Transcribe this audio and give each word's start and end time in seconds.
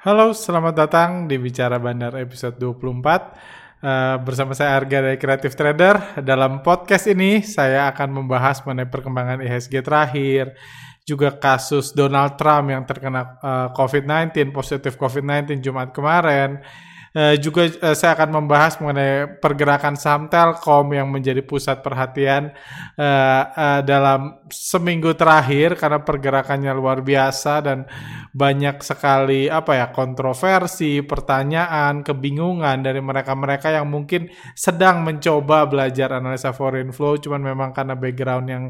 Halo, 0.00 0.32
selamat 0.32 0.72
datang 0.80 1.10
di 1.28 1.36
Bicara 1.36 1.76
Bandar 1.76 2.16
episode 2.16 2.56
24. 2.56 3.84
Uh, 3.84 4.16
bersama 4.24 4.56
saya 4.56 4.80
Arga 4.80 5.04
dari 5.04 5.20
Creative 5.20 5.52
Trader. 5.52 6.24
Dalam 6.24 6.64
podcast 6.64 7.04
ini 7.04 7.44
saya 7.44 7.84
akan 7.92 8.08
membahas 8.24 8.64
mengenai 8.64 8.88
perkembangan 8.88 9.44
IHSG 9.44 9.84
terakhir, 9.84 10.56
juga 11.04 11.36
kasus 11.36 11.92
Donald 11.92 12.40
Trump 12.40 12.72
yang 12.72 12.88
terkena 12.88 13.36
uh, 13.44 13.68
COVID-19, 13.76 14.56
positif 14.56 14.96
COVID-19 14.96 15.60
Jumat 15.60 15.92
kemarin, 15.92 16.64
Uh, 17.10 17.34
juga 17.42 17.66
uh, 17.66 17.90
saya 17.98 18.14
akan 18.14 18.38
membahas 18.38 18.78
mengenai 18.78 19.42
pergerakan 19.42 19.98
saham 19.98 20.30
Telkom 20.30 20.94
yang 20.94 21.10
menjadi 21.10 21.42
pusat 21.42 21.82
perhatian 21.82 22.54
uh, 22.94 23.42
uh, 23.50 23.80
dalam 23.82 24.38
seminggu 24.46 25.18
terakhir 25.18 25.74
karena 25.74 26.06
pergerakannya 26.06 26.70
luar 26.70 27.02
biasa 27.02 27.66
dan 27.66 27.82
banyak 28.30 28.78
sekali 28.86 29.50
apa 29.50 29.74
ya 29.74 29.86
kontroversi, 29.90 31.02
pertanyaan, 31.02 32.06
kebingungan 32.06 32.78
dari 32.78 33.02
mereka-mereka 33.02 33.74
yang 33.74 33.90
mungkin 33.90 34.30
sedang 34.54 35.02
mencoba 35.02 35.66
belajar 35.66 36.14
analisa 36.14 36.54
foreign 36.54 36.94
flow 36.94 37.18
cuman 37.18 37.42
memang 37.42 37.74
karena 37.74 37.98
background 37.98 38.46
yang 38.46 38.64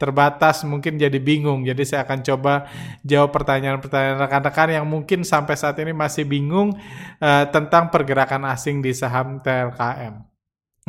terbatas 0.00 0.64
mungkin 0.64 0.96
jadi 0.96 1.20
bingung. 1.20 1.66
Jadi 1.66 1.84
saya 1.84 2.08
akan 2.08 2.24
coba 2.24 2.70
jawab 3.04 3.36
pertanyaan-pertanyaan 3.36 4.16
rekan-rekan 4.16 4.68
yang 4.80 4.86
mungkin 4.88 5.26
sampai 5.26 5.58
saat 5.60 5.76
ini 5.82 5.92
masih 5.92 6.24
bingung 6.24 6.72
uh, 7.20 7.44
tentang 7.52 7.79
tentang 7.80 7.96
pergerakan 7.96 8.44
asing 8.52 8.84
di 8.84 8.92
saham 8.92 9.40
TLKM. 9.40 10.20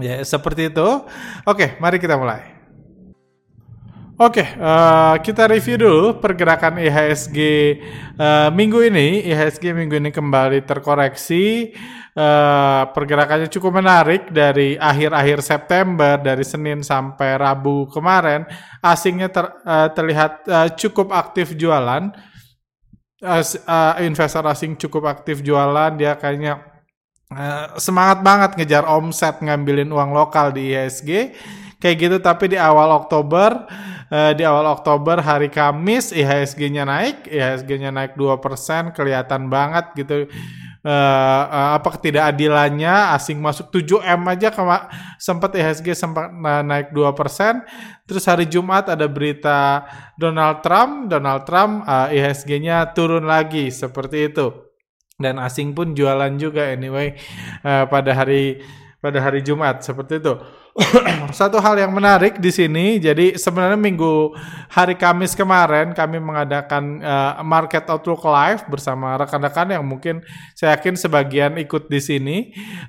Ya, 0.04 0.20
seperti 0.28 0.68
itu. 0.68 1.08
Oke, 1.48 1.80
mari 1.80 2.04
kita 2.04 2.20
mulai. 2.20 2.60
Oke, 4.20 4.44
uh, 4.60 5.16
kita 5.24 5.48
review 5.48 5.80
dulu 5.80 6.20
pergerakan 6.20 6.84
IHSG 6.84 7.40
uh, 8.20 8.52
minggu 8.52 8.84
ini. 8.92 9.24
IHSG 9.24 9.72
minggu 9.72 10.04
ini 10.04 10.12
kembali 10.12 10.68
terkoreksi. 10.68 11.72
Uh, 12.12 12.92
pergerakannya 12.92 13.48
cukup 13.48 13.80
menarik 13.80 14.28
dari 14.36 14.76
akhir-akhir 14.76 15.40
September, 15.48 16.20
dari 16.20 16.44
Senin 16.44 16.84
sampai 16.84 17.40
Rabu 17.40 17.88
kemarin. 17.88 18.44
Asingnya 18.84 19.32
ter, 19.32 19.48
uh, 19.48 19.88
terlihat 19.96 20.44
uh, 20.44 20.68
cukup 20.76 21.16
aktif 21.16 21.56
jualan. 21.56 22.12
Uh, 23.24 23.44
uh, 23.64 23.96
investor 24.04 24.44
asing 24.44 24.76
cukup 24.76 25.08
aktif 25.08 25.40
jualan. 25.40 25.96
Dia 25.96 26.20
kayaknya 26.20 26.71
Uh, 27.32 27.80
semangat 27.80 28.20
banget 28.28 28.60
ngejar 28.60 28.84
omset 28.84 29.40
ngambilin 29.40 29.88
uang 29.88 30.12
lokal 30.12 30.52
di 30.52 30.76
IHSG 30.76 31.32
kayak 31.80 31.96
gitu 31.96 32.18
tapi 32.20 32.52
di 32.52 32.60
awal 32.60 32.92
Oktober 32.92 33.72
uh, 34.12 34.32
di 34.36 34.44
awal 34.44 34.68
Oktober 34.68 35.16
hari 35.24 35.48
Kamis 35.48 36.12
IHSG-nya 36.12 36.84
naik 36.84 37.32
IHSG-nya 37.32 37.88
naik 37.96 38.20
2% 38.20 38.92
kelihatan 38.92 39.48
banget 39.48 39.96
gitu. 39.96 40.28
Uh, 40.82 41.46
uh, 41.48 41.80
apa 41.80 41.94
ketidakadilannya 41.96 43.16
asing 43.16 43.40
masuk 43.40 43.72
7M 43.72 44.28
aja 44.28 44.52
sempat 45.16 45.56
IHSG 45.56 45.96
sempat 45.96 46.36
naik 46.68 46.92
2%. 46.92 47.64
Terus 48.12 48.28
hari 48.28 48.44
Jumat 48.52 48.92
ada 48.92 49.08
berita 49.08 49.88
Donald 50.20 50.60
Trump, 50.60 51.08
Donald 51.08 51.48
Trump 51.48 51.88
IHSG-nya 51.88 52.92
turun 52.92 53.24
lagi 53.24 53.72
seperti 53.72 54.28
itu 54.28 54.71
dan 55.22 55.38
asing 55.38 55.78
pun 55.78 55.94
jualan 55.94 56.34
juga 56.36 56.68
anyway 56.74 57.16
uh, 57.64 57.86
pada 57.88 58.12
hari 58.12 58.60
pada 59.02 59.18
hari 59.18 59.42
Jumat 59.42 59.82
seperti 59.82 60.22
itu. 60.22 60.34
Satu 61.40 61.60
hal 61.60 61.76
yang 61.84 61.92
menarik 61.92 62.40
di 62.40 62.48
sini, 62.48 62.96
jadi 62.96 63.36
sebenarnya 63.36 63.76
minggu 63.76 64.32
hari 64.72 64.96
Kamis 64.96 65.36
kemarin 65.36 65.92
kami 65.92 66.24
mengadakan 66.24 67.04
uh, 67.04 67.44
Market 67.44 67.92
Outlook 67.92 68.24
Live 68.24 68.64
bersama 68.72 69.20
rekan-rekan 69.20 69.68
yang 69.68 69.84
mungkin 69.84 70.24
saya 70.56 70.80
yakin 70.80 70.96
sebagian 70.96 71.60
ikut 71.60 71.92
di 71.92 72.00
sini, 72.00 72.38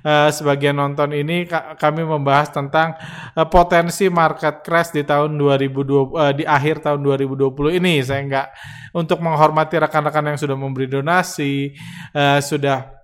uh, 0.07 0.31
sebagian 0.31 0.79
nonton 0.79 1.11
ini 1.11 1.43
kami 1.75 2.07
membahas 2.07 2.55
tentang 2.55 2.95
uh, 3.35 3.47
potensi 3.51 4.07
market 4.07 4.63
crash 4.63 4.95
di 4.95 5.03
tahun 5.03 5.35
2020 5.35 5.83
uh, 6.15 6.31
di 6.31 6.47
akhir 6.47 6.87
tahun 6.87 7.03
2020 7.03 7.83
ini. 7.83 7.99
Saya 7.99 8.23
nggak 8.23 8.47
untuk 8.95 9.19
menghormati 9.19 9.75
rekan-rekan 9.75 10.31
yang 10.31 10.39
sudah 10.39 10.55
memberi 10.55 10.87
donasi, 10.87 11.75
uh, 12.15 12.39
sudah 12.39 13.02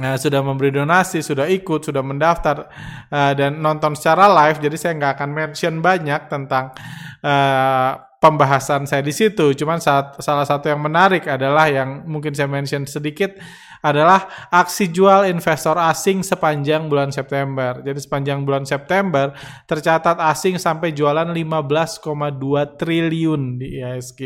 uh, 0.00 0.16
sudah 0.16 0.40
memberi 0.40 0.72
donasi, 0.72 1.20
sudah 1.20 1.50
ikut, 1.50 1.84
sudah 1.84 2.00
mendaftar 2.00 2.70
uh, 3.12 3.32
dan 3.36 3.60
nonton 3.60 3.92
secara 3.92 4.30
live. 4.30 4.62
Jadi 4.62 4.76
saya 4.80 4.92
nggak 4.96 5.12
akan 5.20 5.30
mention 5.34 5.74
banyak 5.84 6.20
tentang 6.32 6.72
uh, 7.20 7.92
pembahasan 8.22 8.86
saya 8.86 9.02
di 9.02 9.10
situ. 9.10 9.52
Cuman 9.52 9.82
saat, 9.82 10.16
salah 10.22 10.46
satu 10.46 10.70
yang 10.70 10.78
menarik 10.78 11.26
adalah 11.26 11.66
yang 11.66 12.06
mungkin 12.06 12.32
saya 12.32 12.46
mention 12.46 12.86
sedikit 12.86 13.34
adalah 13.82 14.46
aksi 14.46 14.94
jual 14.94 15.26
investor 15.26 15.74
asing 15.74 16.22
sepanjang 16.22 16.86
bulan 16.86 17.10
September. 17.10 17.82
Jadi 17.82 17.98
sepanjang 17.98 18.46
bulan 18.46 18.62
September 18.62 19.34
tercatat 19.66 20.22
asing 20.22 20.54
sampai 20.54 20.94
jualan 20.94 21.26
15,2 21.34 22.78
triliun 22.78 23.58
di 23.58 23.82
IHSG. 23.82 24.20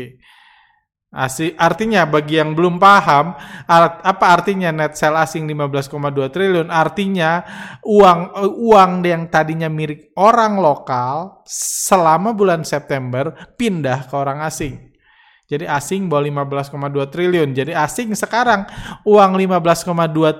Asing, 1.07 1.55
artinya 1.55 2.03
bagi 2.03 2.35
yang 2.35 2.51
belum 2.51 2.83
paham 2.83 3.31
art, 3.63 4.03
apa 4.03 4.25
artinya 4.27 4.75
net 4.75 4.99
sell 4.99 5.15
asing 5.15 5.47
15,2 5.47 5.87
triliun 6.27 6.67
artinya 6.67 7.47
uang 7.87 8.35
uang 8.67 8.91
yang 9.07 9.23
tadinya 9.31 9.71
milik 9.71 10.11
orang 10.19 10.59
lokal 10.59 11.39
selama 11.47 12.35
bulan 12.35 12.67
September 12.67 13.31
pindah 13.55 14.03
ke 14.03 14.13
orang 14.19 14.43
asing. 14.43 14.91
Jadi 15.47 15.63
asing 15.63 16.11
bawa 16.11 16.27
15,2 16.27 17.07
triliun. 17.07 17.55
Jadi 17.55 17.71
asing 17.71 18.11
sekarang 18.11 18.67
uang 19.07 19.31
15,2 19.39 19.87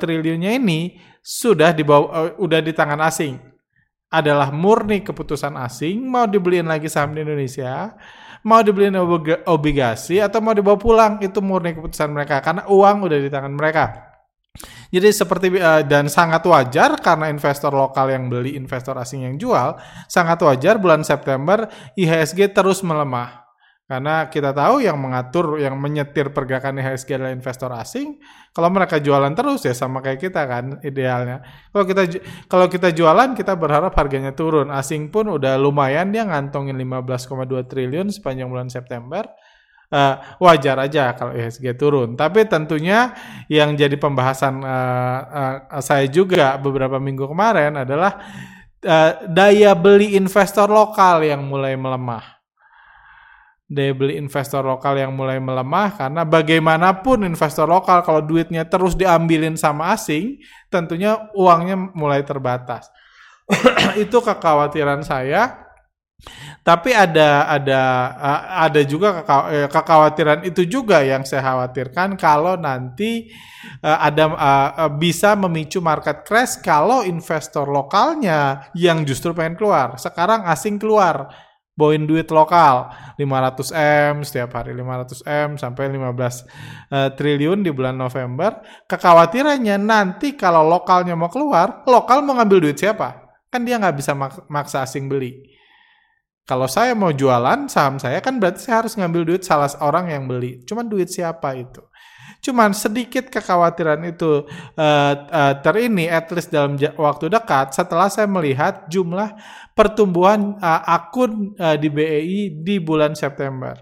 triliunnya 0.04 0.52
ini 0.52 1.00
sudah 1.24 1.72
dibawa 1.72 2.06
uh, 2.12 2.32
udah 2.44 2.60
di 2.60 2.76
tangan 2.76 3.00
asing. 3.08 3.40
Adalah 4.12 4.52
murni 4.52 5.00
keputusan 5.00 5.56
asing 5.64 6.04
mau 6.04 6.28
dibeliin 6.28 6.68
lagi 6.68 6.92
saham 6.92 7.16
di 7.16 7.24
Indonesia 7.24 7.96
mau 8.48 8.64
dibeliin 8.64 8.96
obligasi 9.44 10.24
atau 10.24 10.40
mau 10.40 10.56
dibawa 10.56 10.80
pulang 10.80 11.20
itu 11.20 11.44
murni 11.44 11.76
keputusan 11.76 12.08
mereka 12.16 12.40
karena 12.40 12.64
uang 12.72 13.12
udah 13.12 13.18
di 13.20 13.28
tangan 13.28 13.52
mereka. 13.52 14.08
Jadi 14.88 15.12
seperti 15.12 15.48
uh, 15.60 15.84
dan 15.84 16.08
sangat 16.08 16.42
wajar 16.48 16.96
karena 17.04 17.28
investor 17.28 17.76
lokal 17.76 18.08
yang 18.08 18.32
beli, 18.32 18.56
investor 18.56 18.96
asing 18.96 19.28
yang 19.28 19.36
jual, 19.36 19.76
sangat 20.08 20.40
wajar 20.48 20.80
bulan 20.80 21.04
September 21.04 21.68
IHSG 22.00 22.56
terus 22.56 22.80
melemah. 22.82 23.47
Karena 23.88 24.28
kita 24.28 24.52
tahu 24.52 24.84
yang 24.84 25.00
mengatur, 25.00 25.64
yang 25.64 25.80
menyetir 25.80 26.36
pergerakan 26.36 26.76
IHSG 26.84 27.08
adalah 27.16 27.32
investor 27.32 27.72
asing. 27.72 28.20
Kalau 28.52 28.68
mereka 28.68 29.00
jualan 29.00 29.32
terus 29.32 29.64
ya 29.64 29.72
sama 29.72 30.04
kayak 30.04 30.28
kita 30.28 30.44
kan 30.44 30.84
idealnya. 30.84 31.40
Kalau 31.72 31.88
kita 31.88 32.04
kalau 32.52 32.68
kita 32.68 32.92
jualan 32.92 33.32
kita 33.32 33.56
berharap 33.56 33.96
harganya 33.96 34.36
turun. 34.36 34.76
Asing 34.76 35.08
pun 35.08 35.32
udah 35.32 35.56
lumayan 35.56 36.12
dia 36.12 36.28
ngantongin 36.28 36.76
15,2 36.76 37.64
triliun 37.64 38.12
sepanjang 38.12 38.52
bulan 38.52 38.68
September. 38.68 39.24
Uh, 39.88 40.20
wajar 40.44 40.84
aja 40.84 41.16
kalau 41.16 41.32
IHSG 41.32 41.80
turun. 41.80 42.20
Tapi 42.20 42.44
tentunya 42.44 43.16
yang 43.48 43.72
jadi 43.72 43.96
pembahasan 43.96 44.68
uh, 44.68 45.20
uh, 45.72 45.80
saya 45.80 46.12
juga 46.12 46.60
beberapa 46.60 47.00
minggu 47.00 47.24
kemarin 47.24 47.88
adalah 47.88 48.20
uh, 48.84 49.24
daya 49.32 49.72
beli 49.80 50.20
investor 50.20 50.68
lokal 50.68 51.24
yang 51.24 51.40
mulai 51.48 51.80
melemah 51.80 52.37
daya 53.68 53.92
beli 53.92 54.16
investor 54.16 54.64
lokal 54.64 54.96
yang 54.96 55.12
mulai 55.12 55.44
melemah 55.44 56.00
karena 56.00 56.24
bagaimanapun 56.24 57.28
investor 57.28 57.68
lokal 57.68 58.00
kalau 58.00 58.24
duitnya 58.24 58.64
terus 58.64 58.96
diambilin 58.96 59.60
sama 59.60 59.92
asing 59.92 60.40
tentunya 60.72 61.28
uangnya 61.36 61.76
mulai 61.92 62.24
terbatas. 62.24 62.88
Itu 64.04 64.24
kekhawatiran 64.24 65.04
saya. 65.04 65.68
Tapi 66.66 66.98
ada 66.98 67.46
ada 67.46 67.82
ada 68.66 68.82
juga 68.82 69.22
eh, 69.54 69.70
kekhawatiran 69.70 70.42
itu 70.50 70.66
juga 70.66 71.06
yang 71.06 71.22
saya 71.22 71.46
khawatirkan 71.46 72.18
kalau 72.18 72.58
nanti 72.58 73.30
eh, 73.86 74.00
ada 74.02 74.26
bisa 74.98 75.38
memicu 75.38 75.78
market 75.78 76.26
crash 76.26 76.58
kalau 76.66 77.06
investor 77.06 77.70
lokalnya 77.70 78.66
yang 78.74 79.06
justru 79.06 79.30
pengen 79.38 79.62
keluar. 79.62 80.02
Sekarang 80.02 80.50
asing 80.50 80.82
keluar 80.82 81.30
bawain 81.78 82.10
duit 82.10 82.28
lokal. 82.34 82.90
500 83.16 83.72
M 84.12 84.14
setiap 84.26 84.58
hari 84.58 84.74
500 84.74 85.22
M 85.26 85.50
sampai 85.56 85.94
15 85.94 86.02
uh, 86.02 86.10
eh, 86.10 87.10
triliun 87.14 87.62
di 87.62 87.70
bulan 87.70 87.96
November. 87.96 88.60
Kekhawatirannya 88.90 89.78
nanti 89.78 90.34
kalau 90.34 90.66
lokalnya 90.66 91.14
mau 91.14 91.30
keluar 91.30 91.86
lokal 91.86 92.26
mau 92.26 92.36
ngambil 92.36 92.68
duit 92.68 92.78
siapa? 92.82 93.30
Kan 93.48 93.64
dia 93.64 93.78
nggak 93.78 93.96
bisa 93.96 94.18
mak 94.18 94.50
maksa 94.50 94.84
asing 94.84 95.08
beli. 95.08 95.56
Kalau 96.48 96.66
saya 96.66 96.96
mau 96.96 97.12
jualan 97.12 97.68
saham 97.68 98.00
saya 98.00 98.24
kan 98.24 98.40
berarti 98.40 98.64
saya 98.64 98.84
harus 98.84 98.96
ngambil 98.96 99.24
duit 99.24 99.44
salah 99.46 99.70
orang 99.80 100.10
yang 100.10 100.26
beli. 100.26 100.66
Cuman 100.66 100.90
duit 100.90 101.14
siapa 101.14 101.54
itu 101.56 101.84
Cuman 102.38 102.72
sedikit 102.72 103.28
kekhawatiran 103.28 104.02
itu 104.08 104.46
uh, 104.78 105.14
uh, 105.28 105.54
terini 105.60 106.08
at 106.08 106.30
least 106.32 106.54
dalam 106.54 106.78
waktu 106.78 107.28
dekat 107.28 107.74
setelah 107.74 108.08
saya 108.08 108.30
melihat 108.30 108.86
jumlah 108.88 109.36
pertumbuhan 109.74 110.56
uh, 110.62 110.82
akun 110.86 111.58
uh, 111.58 111.76
di 111.76 111.90
BEI 111.90 112.40
di 112.62 112.78
bulan 112.78 113.18
September. 113.18 113.78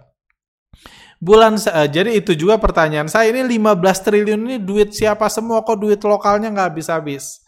Bulan 1.20 1.56
uh, 1.56 1.88
jadi 1.88 2.16
itu 2.16 2.36
juga 2.36 2.60
pertanyaan 2.60 3.08
saya 3.08 3.32
ini 3.32 3.44
15 3.60 4.06
triliun 4.06 4.42
ini 4.46 4.58
duit 4.60 4.92
siapa 4.92 5.32
semua 5.32 5.64
kok 5.64 5.80
duit 5.80 6.00
lokalnya 6.04 6.52
nggak 6.52 6.76
habis-habis. 6.76 7.46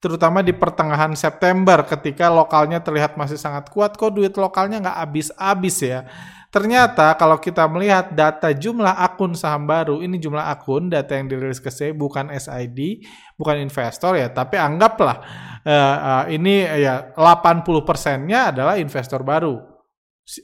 Terutama 0.00 0.40
di 0.40 0.56
pertengahan 0.56 1.12
September 1.12 1.84
ketika 1.84 2.32
lokalnya 2.32 2.80
terlihat 2.80 3.20
masih 3.20 3.36
sangat 3.36 3.68
kuat 3.68 4.00
kok 4.00 4.16
duit 4.16 4.32
lokalnya 4.32 4.80
nggak 4.80 4.96
habis-habis 4.96 5.76
ya. 5.84 6.08
Ternyata 6.50 7.14
kalau 7.14 7.38
kita 7.38 7.62
melihat 7.70 8.10
data 8.10 8.50
jumlah 8.50 8.98
akun 8.98 9.38
saham 9.38 9.70
baru, 9.70 10.02
ini 10.02 10.18
jumlah 10.18 10.50
akun 10.50 10.90
data 10.90 11.14
yang 11.14 11.30
dirilis 11.30 11.62
ke 11.62 11.70
saya 11.70 11.94
bukan 11.94 12.26
SID, 12.34 13.06
bukan 13.38 13.62
investor 13.62 14.18
ya, 14.18 14.34
tapi 14.34 14.58
anggaplah 14.58 15.22
uh, 15.62 15.98
uh, 16.02 16.24
ini 16.26 16.66
ya 16.66 17.14
80 17.14 17.62
persennya 17.86 18.50
adalah 18.50 18.74
investor 18.82 19.22
baru. 19.22 19.62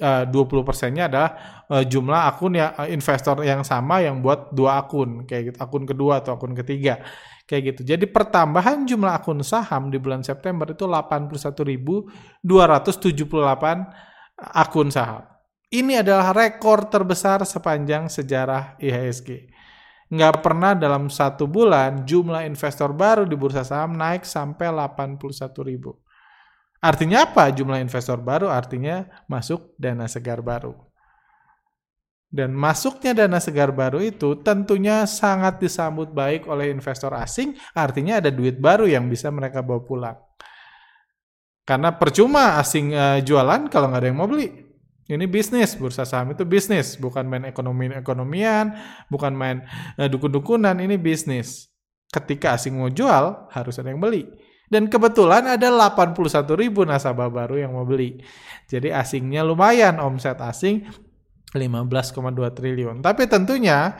Uh, 0.03 0.27
20 0.31 0.67
persennya 0.67 1.07
adalah 1.07 1.31
uh, 1.71 1.83
jumlah 1.87 2.27
akun 2.27 2.59
ya 2.59 2.75
uh, 2.75 2.91
investor 2.91 3.43
yang 3.47 3.63
sama 3.63 4.03
yang 4.03 4.19
buat 4.19 4.51
dua 4.51 4.83
akun 4.83 5.23
kayak 5.31 5.55
gitu 5.55 5.59
akun 5.63 5.87
kedua 5.87 6.19
atau 6.19 6.35
akun 6.35 6.59
ketiga 6.59 7.07
kayak 7.47 7.71
gitu 7.71 7.95
jadi 7.95 8.03
pertambahan 8.11 8.83
jumlah 8.83 9.15
akun 9.15 9.47
saham 9.47 9.87
di 9.95 10.03
bulan 10.03 10.27
September 10.27 10.67
itu 10.67 10.91
81.278 10.91 12.43
akun 14.59 14.91
saham 14.91 15.36
ini 15.71 15.99
adalah 15.99 16.31
rekor 16.31 16.87
terbesar 16.87 17.43
sepanjang 17.43 18.07
sejarah 18.07 18.79
IHSG. 18.79 19.51
Nggak 20.07 20.35
pernah 20.39 20.79
dalam 20.79 21.11
satu 21.11 21.51
bulan 21.51 22.07
jumlah 22.07 22.47
investor 22.47 22.95
baru 22.95 23.27
di 23.27 23.35
bursa 23.35 23.67
saham 23.67 23.99
naik 23.99 24.23
sampai 24.23 24.71
81 24.71 25.19
ribu. 25.67 25.99
Artinya 26.79 27.27
apa 27.27 27.51
jumlah 27.51 27.83
investor 27.83 28.23
baru? 28.23 28.47
Artinya 28.47 29.03
masuk 29.27 29.75
dana 29.75 30.07
segar 30.07 30.39
baru. 30.47 30.79
Dan 32.27 32.55
masuknya 32.55 33.17
dana 33.17 33.43
segar 33.43 33.75
baru 33.75 33.99
itu 34.03 34.39
tentunya 34.43 35.07
sangat 35.07 35.59
disambut 35.59 36.15
baik 36.15 36.47
oleh 36.47 36.71
investor 36.71 37.11
asing, 37.15 37.55
artinya 37.75 38.19
ada 38.23 38.31
duit 38.31 38.59
baru 38.59 38.87
yang 38.87 39.11
bisa 39.11 39.31
mereka 39.35 39.63
bawa 39.63 39.81
pulang. 39.83 40.19
Karena 41.67 41.95
percuma 41.99 42.63
asing 42.63 42.95
uh, 42.95 43.19
jualan 43.23 43.67
kalau 43.67 43.91
nggak 43.91 44.03
ada 44.05 44.09
yang 44.11 44.19
mau 44.19 44.31
beli. 44.31 44.66
Ini 45.07 45.31
bisnis, 45.31 45.79
bursa 45.79 46.03
saham 46.03 46.35
itu 46.35 46.43
bisnis, 46.43 46.99
bukan 46.99 47.31
main 47.31 47.47
ekonomi-ekonomian, 47.47 48.75
bukan 49.07 49.33
main 49.39 49.63
uh, 50.03 50.11
dukun-dukunan, 50.11 50.75
ini 50.83 50.99
bisnis. 50.99 51.71
Ketika 52.11 52.59
asing 52.59 52.75
mau 52.75 52.91
jual, 52.91 53.47
harus 53.55 53.79
ada 53.79 53.95
yang 53.95 54.03
beli. 54.03 54.27
Dan 54.67 54.91
kebetulan 54.91 55.47
ada 55.47 55.71
81 55.71 56.19
ribu 56.59 56.83
nasabah 56.83 57.31
baru 57.31 57.63
yang 57.63 57.79
mau 57.79 57.87
beli. 57.87 58.19
Jadi 58.67 58.91
asingnya 58.91 59.47
lumayan, 59.47 60.03
omset 60.03 60.43
asing 60.43 60.91
15,2 61.57 62.53
triliun. 62.53 63.01
Tapi 63.01 63.25
tentunya 63.27 63.97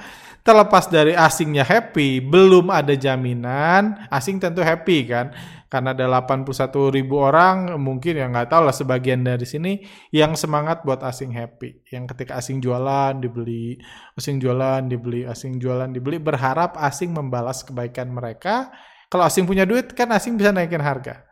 terlepas 0.47 0.87
dari 0.87 1.19
asingnya 1.19 1.67
happy, 1.67 2.23
belum 2.23 2.71
ada 2.71 2.95
jaminan, 2.95 4.07
asing 4.15 4.39
tentu 4.39 4.63
happy 4.63 5.11
kan? 5.11 5.35
Karena 5.67 5.91
ada 5.91 6.07
81 6.07 6.95
ribu 6.95 7.19
orang 7.19 7.75
mungkin 7.83 8.15
ya 8.15 8.31
nggak 8.31 8.55
tahu 8.55 8.71
lah 8.71 8.77
sebagian 8.77 9.27
dari 9.27 9.43
sini 9.43 9.83
yang 10.15 10.39
semangat 10.39 10.87
buat 10.87 11.03
asing 11.03 11.35
happy. 11.35 11.83
Yang 11.91 12.15
ketika 12.15 12.39
asing 12.39 12.63
jualan 12.63 13.19
dibeli 13.19 13.75
asing 14.15 14.39
jualan 14.39 14.87
dibeli 14.87 15.27
asing 15.27 15.59
jualan 15.59 15.91
dibeli 15.91 16.23
berharap 16.23 16.79
asing 16.79 17.11
membalas 17.11 17.67
kebaikan 17.67 18.15
mereka. 18.15 18.71
Kalau 19.11 19.27
asing 19.27 19.43
punya 19.43 19.67
duit 19.67 19.91
kan 19.91 20.07
asing 20.15 20.39
bisa 20.39 20.55
naikin 20.55 20.83
harga? 20.83 21.27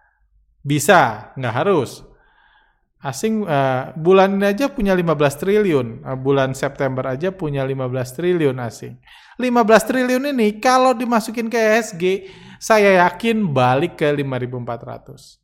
Bisa 0.67 1.31
nggak 1.39 1.55
harus 1.55 2.03
asing 3.05 3.45
uh, 3.45 3.93
bulan 3.93 4.41
ini 4.41 4.57
aja 4.57 4.73
punya 4.73 4.97
15 4.97 5.13
triliun 5.45 6.09
uh, 6.09 6.17
bulan 6.17 6.57
September 6.57 7.13
aja 7.13 7.29
punya 7.29 7.61
15 7.61 8.17
triliun 8.17 8.57
asing 8.65 8.97
15 9.37 9.89
triliun 9.89 10.25
ini 10.33 10.57
kalau 10.57 10.97
dimasukin 10.97 11.53
ke 11.53 11.61
ESG 11.61 12.05
saya 12.65 13.05
yakin 13.05 13.53
balik 13.53 14.01
ke 14.01 14.09
5400. 14.09 15.37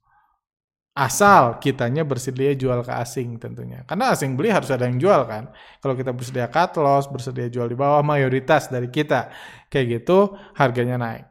Asal 0.96 1.60
kitanya 1.60 2.00
bersedia 2.00 2.56
jual 2.56 2.80
ke 2.80 2.92
asing 2.96 3.36
tentunya. 3.36 3.84
Karena 3.84 4.16
asing 4.16 4.40
beli 4.40 4.48
harus 4.48 4.72
ada 4.72 4.88
yang 4.88 4.96
jual 4.96 5.28
kan. 5.28 5.52
Kalau 5.84 5.94
kita 5.94 6.16
bersedia 6.16 6.48
cut 6.48 6.72
loss, 6.80 7.06
bersedia 7.12 7.52
jual 7.52 7.68
di 7.68 7.76
bawah 7.76 8.00
mayoritas 8.00 8.72
dari 8.72 8.88
kita. 8.88 9.28
Kayak 9.68 10.00
gitu 10.00 10.34
harganya 10.56 10.96
naik. 10.96 11.29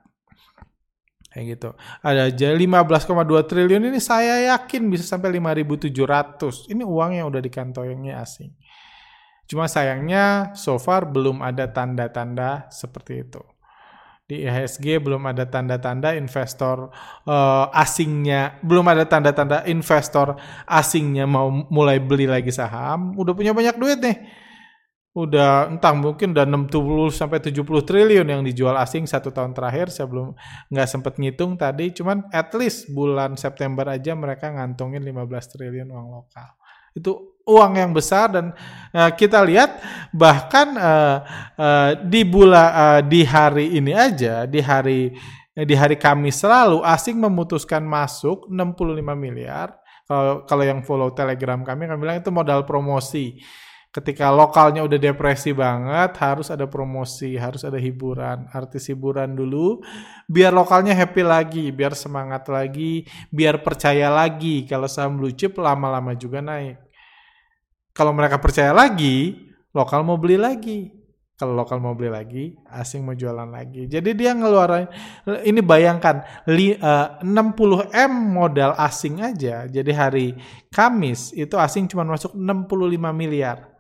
Kayak 1.40 1.56
gitu. 1.56 1.70
Ada 2.04 2.28
aja 2.28 2.52
15,2 2.52 3.48
triliun 3.48 3.88
ini 3.88 4.00
saya 4.04 4.52
yakin 4.52 4.92
bisa 4.92 5.08
sampai 5.08 5.40
5.700. 5.40 6.68
Ini 6.68 6.84
uang 6.84 7.16
yang 7.16 7.32
udah 7.32 7.40
dikantongi 7.40 8.12
asing. 8.12 8.52
Cuma 9.48 9.72
sayangnya 9.72 10.52
so 10.60 10.76
far 10.76 11.08
belum 11.08 11.40
ada 11.40 11.72
tanda-tanda 11.72 12.68
seperti 12.68 13.24
itu 13.24 13.40
di 14.30 14.46
IHSG 14.46 15.02
belum 15.02 15.26
ada 15.26 15.50
tanda-tanda 15.50 16.14
investor 16.14 16.94
uh, 17.26 17.66
asingnya, 17.74 18.62
belum 18.62 18.86
ada 18.86 19.10
tanda-tanda 19.10 19.66
investor 19.66 20.38
asingnya 20.70 21.26
mau 21.26 21.50
mulai 21.50 21.98
beli 21.98 22.30
lagi 22.30 22.54
saham, 22.54 23.18
udah 23.18 23.34
punya 23.34 23.58
banyak 23.58 23.82
duit 23.82 23.98
nih. 23.98 24.18
Udah 25.10 25.66
entah 25.74 25.98
mungkin 25.98 26.38
udah 26.38 26.46
60 26.46 27.10
sampai 27.10 27.42
70 27.42 27.66
triliun 27.66 28.30
yang 28.30 28.46
dijual 28.46 28.78
asing 28.78 29.10
satu 29.10 29.34
tahun 29.34 29.58
terakhir, 29.58 29.90
saya 29.90 30.06
belum 30.06 30.38
nggak 30.70 30.88
sempet 30.88 31.18
ngitung 31.18 31.58
tadi, 31.58 31.90
cuman 31.90 32.30
at 32.30 32.54
least 32.54 32.94
bulan 32.94 33.34
September 33.34 33.90
aja 33.90 34.14
mereka 34.14 34.54
ngantongin 34.54 35.02
15 35.02 35.54
triliun 35.58 35.90
uang 35.90 36.08
lokal. 36.14 36.50
Itu 36.94 37.42
uang 37.50 37.82
yang 37.82 37.90
besar 37.90 38.30
dan 38.30 38.54
uh, 38.94 39.10
kita 39.10 39.42
lihat 39.42 39.82
bahkan 40.14 40.78
uh, 40.78 41.18
uh, 41.58 41.92
di 42.06 42.22
bulan 42.22 42.70
uh, 42.70 43.02
di 43.02 43.26
hari 43.26 43.82
ini 43.82 43.98
aja 43.98 44.46
di 44.46 44.62
hari 44.62 45.10
di 45.58 45.76
hari 45.76 45.98
Kamis 45.98 46.46
lalu 46.46 46.86
asing 46.86 47.18
memutuskan 47.18 47.82
masuk 47.82 48.46
65 48.46 49.02
miliar. 49.18 49.74
Kalau 50.06 50.46
kalau 50.46 50.64
yang 50.64 50.86
follow 50.86 51.10
Telegram 51.18 51.60
kami 51.66 51.90
kami 51.90 51.98
bilang 51.98 52.22
itu 52.22 52.30
modal 52.30 52.64
promosi. 52.64 53.42
Ketika 53.90 54.30
lokalnya 54.30 54.86
udah 54.86 55.02
depresi 55.02 55.50
banget, 55.50 56.14
harus 56.22 56.54
ada 56.54 56.70
promosi, 56.70 57.34
harus 57.34 57.66
ada 57.66 57.82
hiburan, 57.82 58.46
artis 58.54 58.86
hiburan 58.94 59.34
dulu, 59.34 59.82
biar 60.30 60.54
lokalnya 60.54 60.94
happy 60.94 61.26
lagi, 61.26 61.74
biar 61.74 61.98
semangat 61.98 62.46
lagi, 62.54 63.10
biar 63.34 63.66
percaya 63.66 64.14
lagi 64.14 64.70
kalau 64.70 64.86
saham 64.86 65.18
blue 65.18 65.34
chip 65.34 65.58
lama-lama 65.58 66.14
juga 66.14 66.38
naik. 66.38 66.78
Kalau 67.90 68.14
mereka 68.14 68.38
percaya 68.38 68.70
lagi, 68.78 69.50
lokal 69.74 70.06
mau 70.06 70.22
beli 70.22 70.38
lagi. 70.38 70.94
Kalau 71.34 71.56
lokal 71.58 71.82
mau 71.82 71.96
beli 71.98 72.12
lagi, 72.14 72.46
asing 72.70 73.02
mau 73.02 73.18
jualan 73.18 73.48
lagi. 73.50 73.90
Jadi 73.90 74.12
dia 74.14 74.36
ngeluarin, 74.38 74.86
ini 75.48 75.66
bayangkan, 75.66 76.22
60M 76.46 77.90
eh, 77.90 78.12
modal 78.12 78.78
asing 78.78 79.24
aja. 79.24 79.66
Jadi 79.66 79.92
hari 79.96 80.28
Kamis 80.70 81.34
itu 81.34 81.58
asing 81.58 81.90
cuma 81.90 82.06
masuk 82.06 82.38
65 82.38 83.16
miliar. 83.16 83.79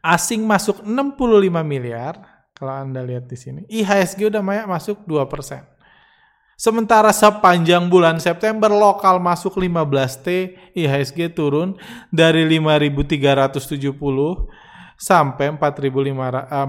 Asing 0.00 0.44
masuk 0.48 0.80
65 0.80 1.60
miliar, 1.64 2.46
kalau 2.56 2.76
Anda 2.76 3.00
lihat 3.00 3.24
di 3.24 3.36
sini. 3.40 3.60
IHSG 3.68 4.28
udah 4.28 4.44
masuk 4.68 5.04
2%. 5.08 5.80
Sementara 6.60 7.08
sepanjang 7.08 7.88
bulan 7.88 8.20
September 8.20 8.68
lokal 8.68 9.16
masuk 9.16 9.56
15T, 9.56 10.52
IHSG 10.76 11.32
turun 11.32 11.80
dari 12.12 12.44
5.370 12.44 13.96
sampai 15.00 15.56
4.800. 15.56 16.52
Eh, 16.52 16.68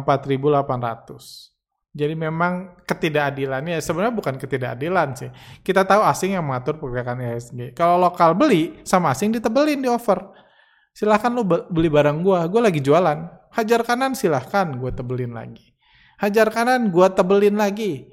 Jadi 1.92 2.16
memang 2.16 2.80
ketidakadilannya 2.88 3.84
sebenarnya 3.84 4.16
bukan 4.16 4.40
ketidakadilan 4.40 5.12
sih. 5.12 5.28
Kita 5.60 5.84
tahu 5.84 6.08
asing 6.08 6.40
yang 6.40 6.48
mengatur 6.48 6.80
pergerakan 6.80 7.28
IHSG. 7.28 7.76
Kalau 7.76 8.00
lokal 8.00 8.32
beli 8.32 8.80
sama 8.88 9.12
asing 9.12 9.36
ditebelin 9.36 9.84
di 9.84 9.92
offer. 9.92 10.24
Silahkan 10.92 11.32
lu 11.32 11.48
beli 11.48 11.88
barang 11.88 12.20
gua, 12.24 12.46
gua 12.52 12.68
lagi 12.68 12.84
jualan. 12.84 13.50
Hajar 13.52 13.84
kanan 13.84 14.16
silahkan 14.16 14.76
gua 14.80 14.92
tebelin 14.92 15.36
lagi. 15.36 15.72
Hajar 16.20 16.52
kanan 16.54 16.94
gua 16.94 17.12
tebelin 17.12 17.58
lagi 17.58 18.12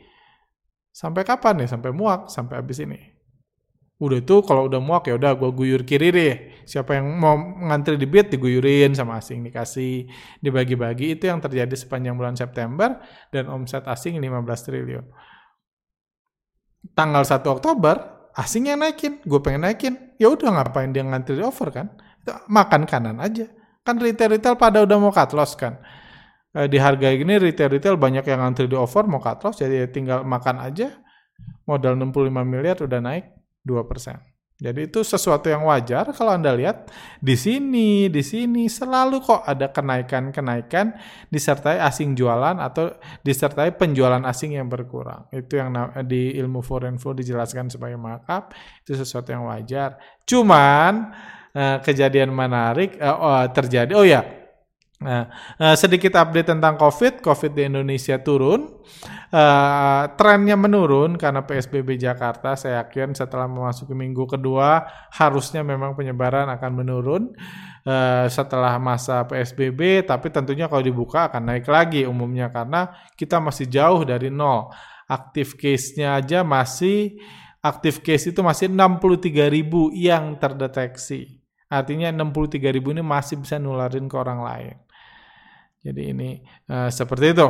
Sampai 0.99 1.23
kapan 1.23 1.62
nih? 1.62 1.70
Sampai 1.70 1.94
muak, 1.94 2.26
sampai 2.26 2.58
habis 2.58 2.82
ini. 2.82 2.99
Udah 4.02 4.18
itu 4.18 4.42
kalau 4.42 4.66
udah 4.66 4.82
muak 4.82 5.06
ya 5.06 5.14
udah 5.14 5.38
gue 5.38 5.50
guyur 5.54 5.82
kiri 5.87 6.11
deh. 6.11 6.35
Siapa 6.66 6.99
yang 6.99 7.06
mau 7.18 7.38
ngantri 7.38 7.94
di 7.94 8.06
bid 8.06 8.35
diguyurin 8.35 8.99
sama 8.99 9.18
asing 9.23 9.47
dikasih 9.47 10.11
dibagi-bagi 10.42 11.14
itu 11.18 11.30
yang 11.30 11.38
terjadi 11.38 11.70
sepanjang 11.75 12.18
bulan 12.18 12.35
September 12.35 12.99
dan 13.30 13.47
omset 13.47 13.87
asing 13.87 14.18
15 14.18 14.66
triliun. 14.66 15.06
Tanggal 16.99 17.23
1 17.23 17.47
Oktober 17.47 18.26
asing 18.35 18.70
yang 18.70 18.82
naikin, 18.82 19.23
gue 19.23 19.40
pengen 19.42 19.66
naikin. 19.66 19.94
Ya 20.18 20.30
udah 20.35 20.50
ngapain 20.50 20.90
dia 20.90 21.06
ngantri 21.06 21.38
di 21.38 21.47
over 21.47 21.70
kan? 21.70 21.94
Makan 22.49 22.85
kanan 22.85 23.16
aja. 23.20 23.49
Kan 23.85 23.97
retail-retail 23.97 24.61
pada 24.61 24.85
udah 24.85 24.97
mau 25.00 25.12
cut 25.14 25.32
loss 25.32 25.56
kan 25.56 25.80
eh, 26.58 26.68
di 26.68 26.76
harga 26.76 27.08
gini 27.14 27.38
retail-retail 27.38 27.94
banyak 27.94 28.25
yang 28.26 28.40
ngantri 28.42 28.66
di 28.66 28.76
offer 28.76 29.04
mau 29.08 29.23
cut 29.23 29.40
loss 29.44 29.61
jadi 29.61 29.88
tinggal 29.88 30.25
makan 30.28 30.61
aja 30.61 30.92
modal 31.68 31.94
65 31.94 32.32
miliar 32.44 32.76
udah 32.80 33.00
naik 33.00 33.25
2%. 33.62 34.18
Jadi 34.58 34.90
itu 34.90 35.06
sesuatu 35.06 35.47
yang 35.47 35.70
wajar 35.70 36.11
kalau 36.11 36.35
Anda 36.35 36.50
lihat 36.50 36.90
di 37.23 37.38
sini, 37.38 38.11
di 38.11 38.26
sini 38.26 38.66
selalu 38.66 39.23
kok 39.23 39.47
ada 39.47 39.70
kenaikan-kenaikan 39.70 40.99
disertai 41.30 41.78
asing 41.78 42.18
jualan 42.18 42.58
atau 42.58 42.90
disertai 43.23 43.78
penjualan 43.78 44.18
asing 44.26 44.58
yang 44.58 44.66
berkurang. 44.66 45.30
Itu 45.30 45.62
yang 45.62 45.78
di 46.11 46.35
ilmu 46.35 46.58
foreign 46.66 46.99
flow 46.99 47.14
dijelaskan 47.14 47.70
sebagai 47.70 48.02
markup, 48.02 48.50
itu 48.82 48.99
sesuatu 48.99 49.30
yang 49.30 49.47
wajar. 49.47 49.94
Cuman 50.26 51.14
eh, 51.59 51.77
kejadian 51.83 52.31
menarik 52.31 52.95
eh, 52.95 53.11
oh, 53.11 53.43
terjadi. 53.50 53.93
Oh 53.99 54.07
ya, 54.07 54.23
Nah, 54.99 55.31
sedikit 55.79 56.19
update 56.19 56.59
tentang 56.59 56.75
COVID. 56.75 57.23
COVID 57.23 57.53
di 57.55 57.71
Indonesia 57.71 58.19
turun. 58.19 58.83
Uh, 59.31 60.09
trennya 60.19 60.59
menurun 60.59 61.15
karena 61.15 61.47
PSBB 61.47 61.95
Jakarta. 61.95 62.59
Saya 62.59 62.83
yakin 62.83 63.15
setelah 63.15 63.47
memasuki 63.47 63.95
minggu 63.95 64.27
kedua 64.27 64.91
harusnya 65.15 65.62
memang 65.62 65.95
penyebaran 65.95 66.50
akan 66.50 66.73
menurun 66.83 67.31
uh, 67.87 68.27
setelah 68.27 68.75
masa 68.83 69.23
PSBB. 69.23 70.03
Tapi 70.03 70.35
tentunya 70.35 70.67
kalau 70.67 70.83
dibuka 70.83 71.31
akan 71.31 71.47
naik 71.47 71.71
lagi 71.71 72.03
umumnya 72.03 72.50
karena 72.50 72.91
kita 73.15 73.38
masih 73.38 73.71
jauh 73.71 74.03
dari 74.03 74.35
nol. 74.35 74.75
Aktif 75.07 75.55
case-nya 75.55 76.19
aja 76.19 76.43
masih 76.43 77.23
aktif 77.62 78.03
case 78.03 78.35
itu 78.35 78.41
masih 78.43 78.67
63 78.67 79.47
ribu 79.47 79.95
yang 79.95 80.35
terdeteksi. 80.43 81.38
Artinya 81.68 82.08
63 82.10 82.72
ribu 82.72 82.96
ini 82.96 83.04
masih 83.04 83.40
bisa 83.40 83.60
nularin 83.60 84.08
ke 84.08 84.16
orang 84.16 84.40
lain. 84.40 84.76
Jadi 85.84 86.02
ini 86.10 86.30
uh, 86.68 86.88
seperti 86.88 87.37
itu. 87.37 87.48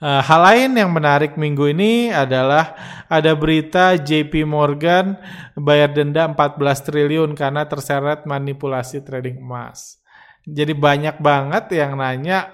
Uh, 0.00 0.24
hal 0.24 0.40
lain 0.40 0.70
yang 0.80 0.90
menarik 0.90 1.36
minggu 1.36 1.70
ini 1.70 2.08
adalah 2.08 2.72
ada 3.04 3.36
berita 3.36 4.00
JP 4.00 4.48
Morgan 4.48 5.14
bayar 5.52 5.92
denda 5.92 6.24
14 6.24 6.56
triliun 6.88 7.30
karena 7.36 7.68
terseret 7.68 8.24
manipulasi 8.24 9.04
trading 9.04 9.38
emas. 9.38 10.00
Jadi 10.48 10.72
banyak 10.72 11.20
banget 11.20 11.68
yang 11.76 12.00
nanya 12.00 12.48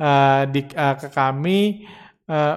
uh, 0.00 0.48
di, 0.48 0.64
uh, 0.72 0.96
ke 0.96 1.08
kami 1.12 1.84
uh, 2.32 2.56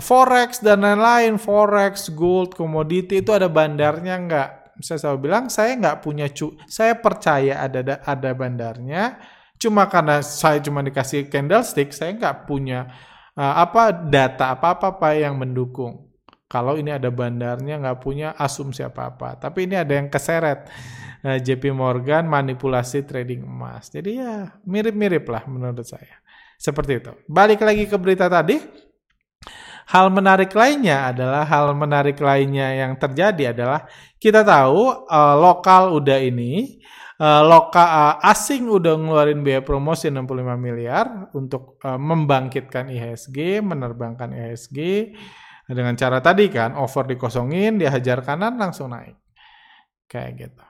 forex 0.00 0.64
dan 0.64 0.80
lain-lain, 0.80 1.36
forex, 1.36 2.08
gold, 2.14 2.56
komoditi 2.56 3.20
itu 3.20 3.34
ada 3.34 3.50
bandarnya 3.50 4.16
nggak? 4.24 4.50
Saya 4.82 4.98
selalu 4.98 5.30
bilang 5.30 5.46
saya 5.52 5.76
nggak 5.76 6.00
punya 6.02 6.26
cu, 6.32 6.56
saya 6.66 6.96
percaya 6.98 7.62
ada 7.62 8.00
ada 8.04 8.30
bandarnya 8.32 9.20
Cuma 9.60 9.84
karena 9.92 10.24
saya 10.24 10.56
cuma 10.64 10.80
dikasih 10.80 11.28
candlestick, 11.28 11.92
saya 11.92 12.16
nggak 12.16 12.48
punya 12.48 12.88
uh, 13.36 13.60
apa 13.60 13.92
data 13.92 14.56
apa-apa 14.56 14.96
apa 14.96 15.12
yang 15.12 15.36
mendukung. 15.36 16.08
Kalau 16.48 16.80
ini 16.80 16.88
ada 16.88 17.12
bandarnya 17.12 17.76
nggak 17.76 18.00
punya 18.00 18.32
asumsi 18.40 18.80
apa-apa. 18.80 19.36
Tapi 19.36 19.68
ini 19.68 19.76
ada 19.76 19.92
yang 19.94 20.08
keseret. 20.08 20.66
Eh, 21.20 21.38
JP 21.44 21.76
Morgan 21.76 22.26
manipulasi 22.26 23.04
trading 23.04 23.44
emas. 23.44 23.92
Jadi 23.92 24.18
ya 24.18 24.56
mirip-mirip 24.64 25.28
lah 25.28 25.44
menurut 25.46 25.84
saya. 25.84 26.18
Seperti 26.56 26.96
itu. 26.96 27.12
Balik 27.28 27.60
lagi 27.60 27.84
ke 27.84 27.94
berita 28.00 28.26
tadi. 28.26 28.56
Hal 29.88 30.12
menarik 30.12 30.52
lainnya 30.52 31.08
adalah 31.08 31.48
hal 31.48 31.72
menarik 31.72 32.20
lainnya 32.20 32.76
yang 32.76 33.00
terjadi 33.00 33.56
adalah 33.56 33.88
kita 34.20 34.44
tahu 34.44 35.08
uh, 35.08 35.34
lokal 35.40 35.96
udah 35.96 36.20
ini 36.20 36.80
uh, 37.20 37.42
loka 37.44 37.84
uh, 37.84 38.14
asing 38.24 38.68
udah 38.68 38.96
ngeluarin 38.96 39.44
biaya 39.44 39.60
promosi 39.60 40.08
65 40.08 40.56
miliar 40.56 41.30
untuk 41.36 41.80
uh, 41.84 42.00
membangkitkan 42.00 42.88
IHSG, 42.88 43.60
menerbangkan 43.60 44.32
IHSG 44.32 44.78
dengan 45.70 45.94
cara 45.94 46.18
tadi 46.18 46.50
kan 46.50 46.74
over 46.74 47.06
dikosongin, 47.06 47.78
dia 47.78 47.94
hajar 47.94 48.26
kanan 48.26 48.58
langsung 48.58 48.90
naik. 48.90 49.14
Kayak 50.10 50.30
gitu. 50.34 50.62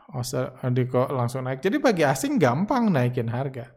Langsung 1.17 1.49
naik. 1.49 1.65
Jadi 1.65 1.81
bagi 1.81 2.05
asing 2.05 2.37
gampang 2.37 2.93
naikin 2.93 3.33
harga. 3.33 3.73